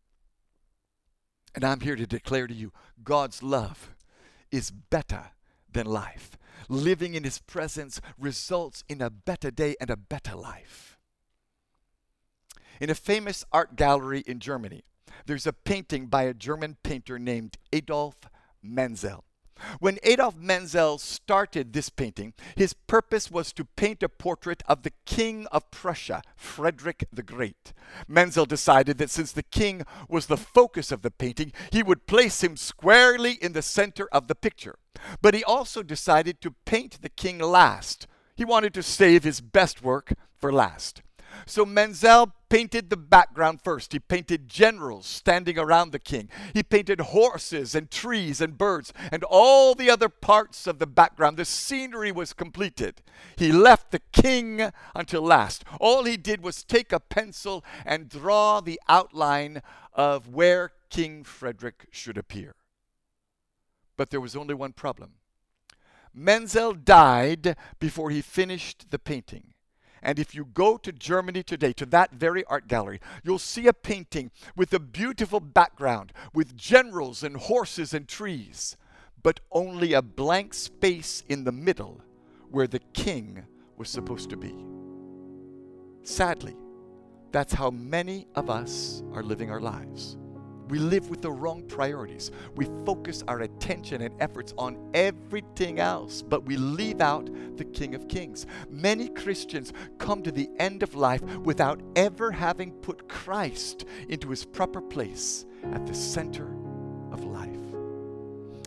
And 1.55 1.65
I'm 1.65 1.81
here 1.81 1.97
to 1.97 2.07
declare 2.07 2.47
to 2.47 2.55
you 2.55 2.73
God's 3.03 3.43
love 3.43 3.95
is 4.51 4.71
better 4.71 5.31
than 5.71 5.87
life. 5.87 6.37
Living 6.69 7.15
in 7.15 7.25
His 7.25 7.39
presence 7.39 8.01
results 8.19 8.83
in 8.89 9.01
a 9.01 9.11
better 9.11 9.51
day 9.51 9.77
and 9.81 9.91
a 9.91 9.97
better 9.97 10.35
life. 10.35 10.99
In 12.81 12.91
a 12.91 12.95
famous 12.95 13.45
art 13.53 13.77
gallery 13.77 14.25
in 14.27 14.41
Germany, 14.41 14.85
there's 15.27 15.47
a 15.47 15.53
painting 15.53 16.07
by 16.07 16.25
a 16.25 16.35
German 16.35 16.77
painter 16.83 17.19
named 17.19 17.57
Adolf 17.73 18.17
Menzel. 18.63 19.25
When 19.81 19.99
Adolf 20.03 20.37
Menzel 20.37 20.99
started 20.99 21.73
this 21.73 21.89
painting, 21.89 22.35
his 22.57 22.73
purpose 22.73 23.31
was 23.31 23.53
to 23.53 23.65
paint 23.65 24.03
a 24.03 24.09
portrait 24.09 24.63
of 24.67 24.83
the 24.83 24.93
King 25.07 25.47
of 25.53 25.71
Prussia, 25.71 26.23
Frederick 26.37 27.07
the 27.13 27.23
Great. 27.23 27.73
Menzel 28.09 28.47
decided 28.47 28.99
that 28.99 29.11
since 29.11 29.33
the 29.33 29.43
king 29.43 29.83
was 30.09 30.27
the 30.27 30.37
focus 30.37 30.91
of 30.91 31.03
the 31.03 31.11
painting, 31.11 31.53
he 31.71 31.83
would 31.83 32.07
place 32.07 32.43
him 32.43 32.57
squarely 32.57 33.33
in 33.33 33.53
the 33.53 33.63
center 33.63 34.09
of 34.13 34.29
the 34.29 34.35
picture. 34.35 34.79
But 35.21 35.35
he 35.35 35.45
also 35.45 35.83
decided 35.83 36.41
to 36.41 36.55
paint 36.65 37.03
the 37.03 37.09
king 37.09 37.39
last. 37.39 38.07
He 38.37 38.45
wanted 38.45 38.75
to 38.75 38.83
save 38.83 39.25
his 39.25 39.41
best 39.41 39.83
work 39.83 40.15
for 40.37 40.53
last. 40.53 41.03
So 41.47 41.65
Menzel 41.65 42.33
painted 42.49 42.91
the 42.91 42.97
background 42.97 43.61
first. 43.63 43.93
He 43.93 43.99
painted 43.99 44.49
generals 44.49 45.07
standing 45.07 45.59
around 45.59 45.91
the 45.91 45.99
king. 45.99 46.29
He 46.53 46.63
painted 46.63 47.01
horses 47.01 47.75
and 47.75 47.91
trees 47.91 48.41
and 48.41 48.57
birds 48.57 48.93
and 49.11 49.25
all 49.25 49.75
the 49.75 49.91
other 49.91 50.09
parts 50.09 50.67
of 50.67 50.79
the 50.79 50.87
background. 50.87 51.37
The 51.37 51.45
scenery 51.45 52.13
was 52.13 52.33
completed. 52.33 53.03
He 53.37 53.51
left 53.51 53.91
the 53.91 54.01
king 54.13 54.71
until 54.95 55.23
last. 55.23 55.65
All 55.81 56.05
he 56.05 56.17
did 56.17 56.43
was 56.43 56.63
take 56.63 56.93
a 56.93 57.01
pencil 57.01 57.65
and 57.85 58.09
draw 58.09 58.61
the 58.61 58.81
outline 58.89 59.63
of 59.93 60.29
where 60.29 60.73
King 60.91 61.25
Frederick 61.25 61.87
should 61.91 62.17
appear. 62.17 62.55
But 63.97 64.11
there 64.11 64.21
was 64.21 64.37
only 64.37 64.55
one 64.55 64.73
problem. 64.73 65.15
Menzel 66.13 66.75
died 66.75 67.57
before 67.81 68.11
he 68.11 68.23
finished 68.23 68.91
the 68.91 68.99
painting. 69.01 69.54
And 70.05 70.19
if 70.19 70.35
you 70.35 70.45
go 70.45 70.77
to 70.77 70.93
Germany 70.93 71.43
today, 71.43 71.73
to 71.73 71.87
that 71.87 72.13
very 72.13 72.45
art 72.45 72.69
gallery, 72.69 73.01
you'll 73.25 73.39
see 73.39 73.67
a 73.67 73.73
painting 73.73 74.31
with 74.55 74.73
a 74.75 74.79
beautiful 74.79 75.41
background, 75.41 76.13
with 76.35 76.57
generals 76.57 77.23
and 77.23 77.37
horses 77.37 77.95
and 77.95 78.07
trees, 78.07 78.77
but 79.23 79.41
only 79.51 79.95
a 79.95 80.03
blank 80.03 80.53
space 80.53 81.25
in 81.29 81.45
the 81.45 81.53
middle 81.53 82.03
where 82.51 82.67
the 82.67 82.81
king 82.93 83.45
was 83.79 83.89
supposed 83.89 84.29
to 84.29 84.37
be. 84.37 84.55
Sadly, 86.03 86.55
that's 87.33 87.55
how 87.55 87.71
many 87.71 88.27
of 88.35 88.51
us 88.51 89.03
are 89.15 89.23
living 89.23 89.51
our 89.51 89.61
lives. 89.61 90.19
We 90.69 90.79
live 90.79 91.11
with 91.11 91.23
the 91.23 91.31
wrong 91.31 91.63
priorities. 91.63 92.31
We 92.57 92.67
focus 92.87 93.23
our 93.29 93.41
attention 93.41 94.03
and 94.03 94.15
efforts 94.21 94.55
on 94.57 94.91
everything 94.95 95.79
else, 95.79 96.23
but 96.23 96.45
we 96.45 96.57
leave 96.57 97.01
out 97.01 97.29
the 97.57 97.65
King 97.65 97.95
of 97.95 98.09
Kings. 98.09 98.47
Many 98.71 99.09
Christians 99.09 99.73
come 99.99 100.23
to 100.23 100.33
the 100.33 100.49
end 100.59 100.83
of 100.83 100.95
life 100.95 101.23
without 101.39 101.81
ever 101.97 102.31
having 102.31 102.73
put 102.73 103.09
Christ 103.09 103.85
into 104.09 104.31
his 104.31 104.45
proper 104.45 104.81
place 104.81 105.45
at 105.73 105.87
the 105.87 105.95
center 105.95 106.47
of 107.13 107.25
life. 107.25 107.51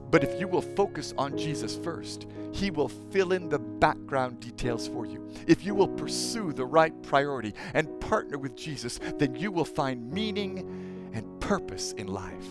But 0.10 0.24
if 0.24 0.40
you 0.40 0.48
will 0.48 0.62
focus 0.62 1.14
on 1.18 1.38
Jesus 1.38 1.76
first, 1.76 2.28
He 2.54 2.72
will 2.72 2.88
fill 2.88 3.34
in 3.34 3.50
the 3.50 3.60
background 3.60 4.40
details 4.40 4.88
for 4.88 5.06
you. 5.06 5.28
If 5.48 5.66
you 5.66 5.76
will 5.76 5.90
pursue 5.90 6.54
the 6.54 6.66
right 6.66 6.94
priority 7.04 7.54
and 7.74 8.00
partner 8.00 8.38
with 8.38 8.56
Jesus, 8.56 9.00
then 9.18 9.36
you 9.36 9.52
will 9.52 9.66
find 9.66 10.10
meaning 10.12 10.87
and 11.18 11.40
purpose 11.42 11.94
in 11.94 12.08
life. 12.08 12.48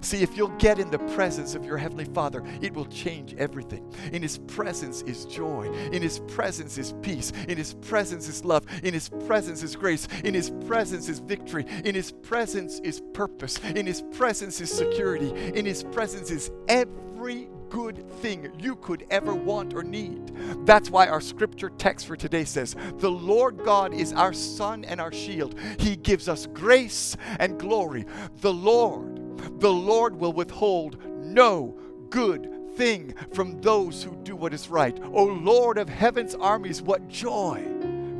See, 0.00 0.22
if 0.22 0.36
you'll 0.36 0.48
get 0.58 0.78
in 0.78 0.90
the 0.90 0.98
presence 0.98 1.54
of 1.54 1.64
your 1.64 1.78
Heavenly 1.78 2.04
Father, 2.04 2.44
it 2.60 2.74
will 2.74 2.84
change 2.86 3.34
everything. 3.34 3.90
In 4.12 4.20
His 4.22 4.38
presence 4.38 5.02
is 5.02 5.24
joy. 5.24 5.70
In 5.92 6.02
His 6.02 6.18
presence 6.28 6.76
is 6.76 6.94
peace. 7.00 7.32
In 7.48 7.56
His 7.56 7.74
presence 7.74 8.28
is 8.28 8.44
love. 8.44 8.66
In 8.82 8.92
His 8.92 9.08
presence 9.26 9.62
is 9.62 9.76
grace. 9.76 10.06
In 10.24 10.34
His 10.34 10.50
presence 10.66 11.08
is 11.08 11.20
victory. 11.20 11.64
In 11.84 11.94
His 11.94 12.12
presence 12.12 12.80
is 12.80 13.00
purpose. 13.14 13.58
In 13.64 13.86
His 13.86 14.02
presence 14.12 14.60
is 14.60 14.70
security. 14.70 15.30
In 15.56 15.64
His 15.64 15.84
presence 15.84 16.30
is 16.30 16.50
every 16.68 17.48
good 17.74 18.08
thing 18.20 18.52
you 18.56 18.76
could 18.76 19.04
ever 19.10 19.34
want 19.34 19.74
or 19.74 19.82
need. 19.82 20.30
That's 20.64 20.90
why 20.90 21.08
our 21.08 21.20
scripture 21.20 21.70
text 21.70 22.06
for 22.06 22.14
today 22.14 22.44
says, 22.44 22.76
The 22.98 23.10
Lord 23.10 23.64
God 23.64 23.92
is 23.92 24.12
our 24.12 24.32
sun 24.32 24.84
and 24.84 25.00
our 25.00 25.12
shield. 25.12 25.56
He 25.80 25.96
gives 25.96 26.28
us 26.28 26.46
grace 26.46 27.16
and 27.40 27.58
glory. 27.58 28.06
The 28.42 28.52
Lord, 28.52 29.60
the 29.60 29.72
Lord 29.72 30.14
will 30.14 30.32
withhold 30.32 31.04
no 31.20 31.76
good 32.10 32.48
thing 32.76 33.12
from 33.32 33.60
those 33.60 34.04
who 34.04 34.14
do 34.22 34.36
what 34.36 34.54
is 34.54 34.68
right. 34.68 34.96
O 35.12 35.24
Lord 35.24 35.76
of 35.76 35.88
heaven's 35.88 36.36
armies, 36.36 36.80
what 36.80 37.08
joy 37.08 37.60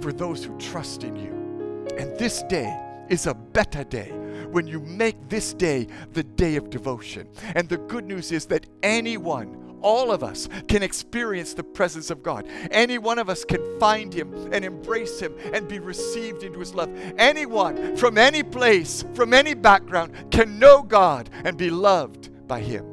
for 0.00 0.12
those 0.12 0.44
who 0.44 0.58
trust 0.58 1.04
in 1.04 1.14
you. 1.14 1.86
And 1.96 2.18
this 2.18 2.42
day 2.48 2.76
is 3.08 3.28
a 3.28 3.34
better 3.34 3.84
day 3.84 4.12
when 4.54 4.68
you 4.68 4.78
make 4.78 5.28
this 5.28 5.52
day 5.52 5.88
the 6.12 6.22
day 6.22 6.54
of 6.54 6.70
devotion. 6.70 7.28
And 7.56 7.68
the 7.68 7.76
good 7.76 8.04
news 8.04 8.30
is 8.30 8.46
that 8.46 8.66
anyone, 8.84 9.78
all 9.82 10.12
of 10.12 10.22
us 10.22 10.48
can 10.68 10.80
experience 10.80 11.54
the 11.54 11.64
presence 11.64 12.08
of 12.08 12.22
God. 12.22 12.46
Any 12.70 12.98
one 12.98 13.18
of 13.18 13.28
us 13.28 13.44
can 13.44 13.80
find 13.80 14.14
Him 14.14 14.32
and 14.52 14.64
embrace 14.64 15.18
Him 15.18 15.34
and 15.52 15.66
be 15.66 15.80
received 15.80 16.44
into 16.44 16.60
His 16.60 16.72
love. 16.72 16.88
Anyone 17.18 17.96
from 17.96 18.16
any 18.16 18.44
place, 18.44 19.04
from 19.14 19.34
any 19.34 19.54
background, 19.54 20.30
can 20.30 20.60
know 20.60 20.82
God 20.82 21.28
and 21.44 21.58
be 21.58 21.68
loved 21.68 22.30
by 22.46 22.60
Him. 22.60 22.86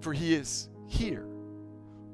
For 0.00 0.14
He 0.14 0.34
is 0.34 0.70
here, 0.86 1.28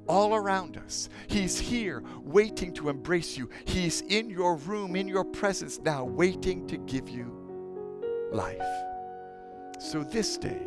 all 0.08 0.34
around 0.34 0.76
us. 0.76 1.08
He's 1.28 1.56
here, 1.56 2.02
waiting 2.20 2.74
to 2.74 2.88
embrace 2.88 3.38
you. 3.38 3.48
He's 3.64 4.00
in 4.00 4.28
your 4.28 4.56
room, 4.56 4.96
in 4.96 5.06
your 5.06 5.24
presence 5.24 5.78
now, 5.78 6.04
waiting 6.04 6.66
to 6.66 6.78
give 6.78 7.08
you 7.08 7.45
life. 8.36 8.62
So 9.78 10.04
this 10.04 10.36
day, 10.36 10.60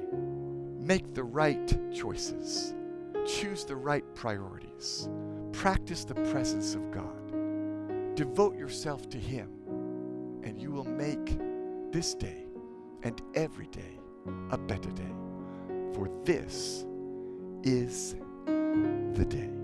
make 0.79 1.13
the 1.13 1.23
right 1.23 1.93
choices, 1.93 2.73
choose 3.27 3.63
the 3.63 3.75
right 3.75 4.03
priorities, 4.15 5.07
practice 5.51 6.03
the 6.03 6.15
presence 6.15 6.73
of 6.73 6.89
God, 6.91 8.15
devote 8.15 8.57
yourself 8.57 9.07
to 9.09 9.19
Him, 9.19 9.49
and 10.43 10.59
you 10.59 10.71
will 10.71 10.85
make 10.85 11.37
this 11.91 12.15
day 12.15 12.45
and 13.03 13.21
every 13.35 13.67
day 13.67 13.99
a 14.51 14.57
better 14.57 14.89
day. 14.91 15.15
For 15.93 16.09
this 16.25 16.85
is 17.63 18.15
the 19.13 19.25
day. 19.29 19.58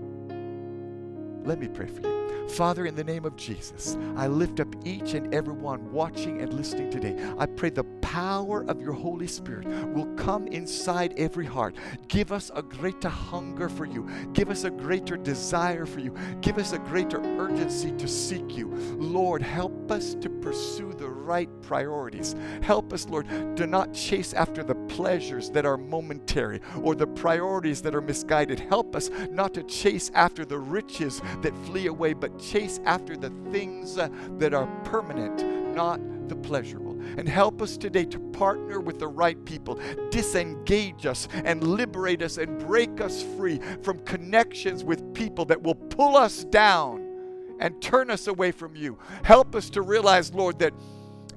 Let 1.46 1.60
me 1.60 1.68
pray 1.68 1.86
for 1.86 2.00
you. 2.00 2.16
Father, 2.48 2.86
in 2.86 2.94
the 2.94 3.04
name 3.04 3.24
of 3.24 3.36
Jesus, 3.36 3.96
I 4.16 4.28
lift 4.28 4.60
up 4.60 4.68
each 4.84 5.14
and 5.14 5.34
every 5.34 5.52
one 5.52 5.92
watching 5.92 6.40
and 6.40 6.52
listening 6.52 6.90
today. 6.90 7.16
I 7.38 7.46
pray 7.46 7.70
the 7.70 7.84
power 8.00 8.64
of 8.68 8.80
your 8.80 8.92
Holy 8.92 9.26
Spirit 9.26 9.66
will 9.66 10.06
come 10.14 10.46
inside 10.46 11.12
every 11.18 11.44
heart. 11.44 11.74
Give 12.08 12.32
us 12.32 12.50
a 12.54 12.62
greater 12.62 13.08
hunger 13.08 13.68
for 13.68 13.84
you. 13.84 14.08
Give 14.32 14.48
us 14.48 14.64
a 14.64 14.70
greater 14.70 15.16
desire 15.16 15.86
for 15.86 16.00
you. 16.00 16.14
Give 16.40 16.56
us 16.58 16.72
a 16.72 16.78
greater 16.78 17.20
urgency 17.38 17.90
to 17.92 18.08
seek 18.08 18.56
you. 18.56 18.68
Lord, 18.96 19.42
help 19.42 19.90
us 19.90 20.14
to 20.14 20.30
pursue 20.30 20.94
the 20.94 21.08
right 21.08 21.50
priorities. 21.62 22.36
Help 22.62 22.92
us, 22.92 23.06
Lord, 23.08 23.26
to 23.56 23.66
not 23.66 23.92
chase 23.92 24.32
after 24.32 24.62
the 24.62 24.76
pleasures 24.96 25.50
that 25.50 25.66
are 25.66 25.76
momentary 25.76 26.58
or 26.82 26.94
the 26.94 27.06
priorities 27.06 27.82
that 27.82 27.94
are 27.94 28.00
misguided. 28.00 28.58
Help 28.58 28.96
us 28.96 29.10
not 29.30 29.52
to 29.52 29.62
chase 29.64 30.10
after 30.14 30.42
the 30.42 30.58
riches 30.58 31.20
that 31.42 31.54
flee 31.66 31.86
away, 31.86 32.14
but 32.14 32.38
chase 32.38 32.80
after 32.86 33.14
the 33.14 33.30
things 33.50 33.98
uh, 33.98 34.08
that 34.38 34.54
are 34.54 34.66
permanent, 34.84 35.44
not 35.76 36.00
the 36.30 36.34
pleasurable. 36.34 36.98
And 37.18 37.28
help 37.28 37.60
us 37.60 37.76
today 37.76 38.06
to 38.06 38.18
partner 38.18 38.80
with 38.80 38.98
the 38.98 39.06
right 39.06 39.42
people, 39.44 39.78
disengage 40.10 41.04
us 41.04 41.28
and 41.44 41.62
liberate 41.62 42.22
us 42.22 42.38
and 42.38 42.58
break 42.58 42.98
us 43.02 43.22
free 43.36 43.60
from 43.82 43.98
connections 44.00 44.82
with 44.82 45.12
people 45.12 45.44
that 45.44 45.62
will 45.62 45.74
pull 45.74 46.16
us 46.16 46.44
down 46.44 47.06
and 47.60 47.82
turn 47.82 48.10
us 48.10 48.28
away 48.28 48.50
from 48.50 48.74
you. 48.74 48.98
Help 49.24 49.54
us 49.54 49.68
to 49.70 49.82
realize, 49.82 50.32
Lord, 50.32 50.58
that 50.60 50.72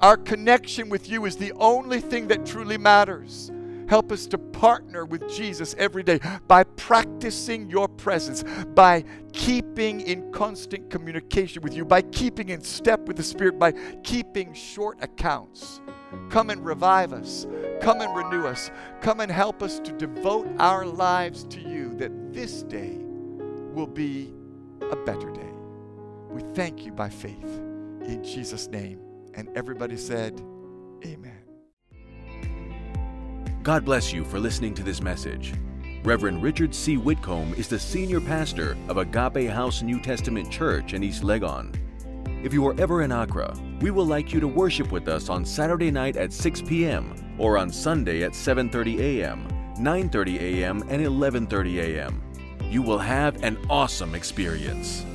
our 0.02 0.18
connection 0.18 0.90
with 0.90 1.10
you 1.10 1.26
is 1.26 1.36
the 1.36 1.52
only 1.54 2.00
thing 2.00 2.28
that 2.30 2.46
truly 2.46 2.78
matters. 2.78 3.52
Help 3.90 4.12
us 4.12 4.28
to 4.28 4.38
partner 4.38 5.04
with 5.04 5.28
Jesus 5.28 5.74
every 5.80 6.04
day 6.04 6.20
by 6.48 6.64
practicing 6.64 7.70
your 7.72 7.88
presence, 7.88 8.44
by 8.76 9.04
keeping 9.34 10.02
in 10.02 10.32
constant 10.32 10.92
communication 10.92 11.64
with 11.64 11.76
you, 11.76 11.84
by 11.84 12.04
keeping 12.04 12.50
in 12.50 12.62
step 12.62 13.08
with 13.08 13.18
the 13.18 13.24
Spirit, 13.24 13.58
by 13.58 13.72
keeping 14.04 14.54
short 14.54 15.00
accounts. 15.02 15.82
Come 16.30 16.52
and 16.52 16.64
revive 16.64 17.14
us. 17.14 17.48
Come 17.82 18.02
and 18.02 18.16
renew 18.16 18.46
us. 18.46 18.70
Come 19.02 19.22
and 19.22 19.32
help 19.32 19.64
us 19.64 19.80
to 19.80 19.92
devote 19.94 20.48
our 20.60 20.86
lives 20.86 21.46
to 21.46 21.60
you 21.60 21.96
that 21.96 22.12
this 22.32 22.62
day 22.62 22.96
will 23.74 23.88
be 23.88 24.32
a 24.92 24.96
better 24.98 25.32
day. 25.32 25.52
We 26.30 26.44
thank 26.54 26.86
you 26.86 26.92
by 26.92 27.10
faith 27.10 27.60
in 28.06 28.24
Jesus' 28.24 28.68
name. 28.68 29.09
And 29.34 29.50
everybody 29.56 29.98
said, 29.98 30.40
Amen. 31.06 31.44
God 33.64 33.86
bless 33.86 34.14
you 34.14 34.24
for 34.24 34.40
listening 34.40 34.74
to 34.76 34.84
this 34.84 35.02
message. 35.02 35.54
Reverend 36.04 36.42
Richard 36.42 36.74
C. 36.74 36.96
Whitcomb 36.96 37.54
is 37.56 37.68
the 37.68 37.78
senior 37.78 38.22
pastor 38.22 38.78
of 38.88 38.98
Agape 38.98 39.50
House 39.50 39.82
New 39.82 40.02
Testament 40.02 40.50
Church 40.50 40.94
in 40.94 41.04
East 41.04 41.24
Legon. 41.24 41.76
If 42.42 42.54
you 42.54 42.66
are 42.68 42.80
ever 42.80 43.02
in 43.02 43.12
Accra, 43.12 43.54
we 43.82 43.92
would 43.92 44.08
like 44.08 44.32
you 44.32 44.40
to 44.40 44.48
worship 44.48 44.94
with 44.94 45.10
us 45.10 45.28
on 45.28 45.44
Saturday 45.44 45.92
night 45.92 46.16
at 46.16 46.32
6 46.32 46.62
p.m. 46.62 47.14
or 47.38 47.58
on 47.58 47.70
Sunday 47.70 48.24
at 48.24 48.32
7:30 48.32 49.00
a.m., 49.00 49.46
9:30 49.78 50.40
a.m., 50.40 50.82
and 50.88 51.06
11:30 51.06 51.80
a.m. 51.80 52.22
You 52.64 52.82
will 52.82 52.98
have 52.98 53.44
an 53.44 53.58
awesome 53.70 54.16
experience. 54.16 55.06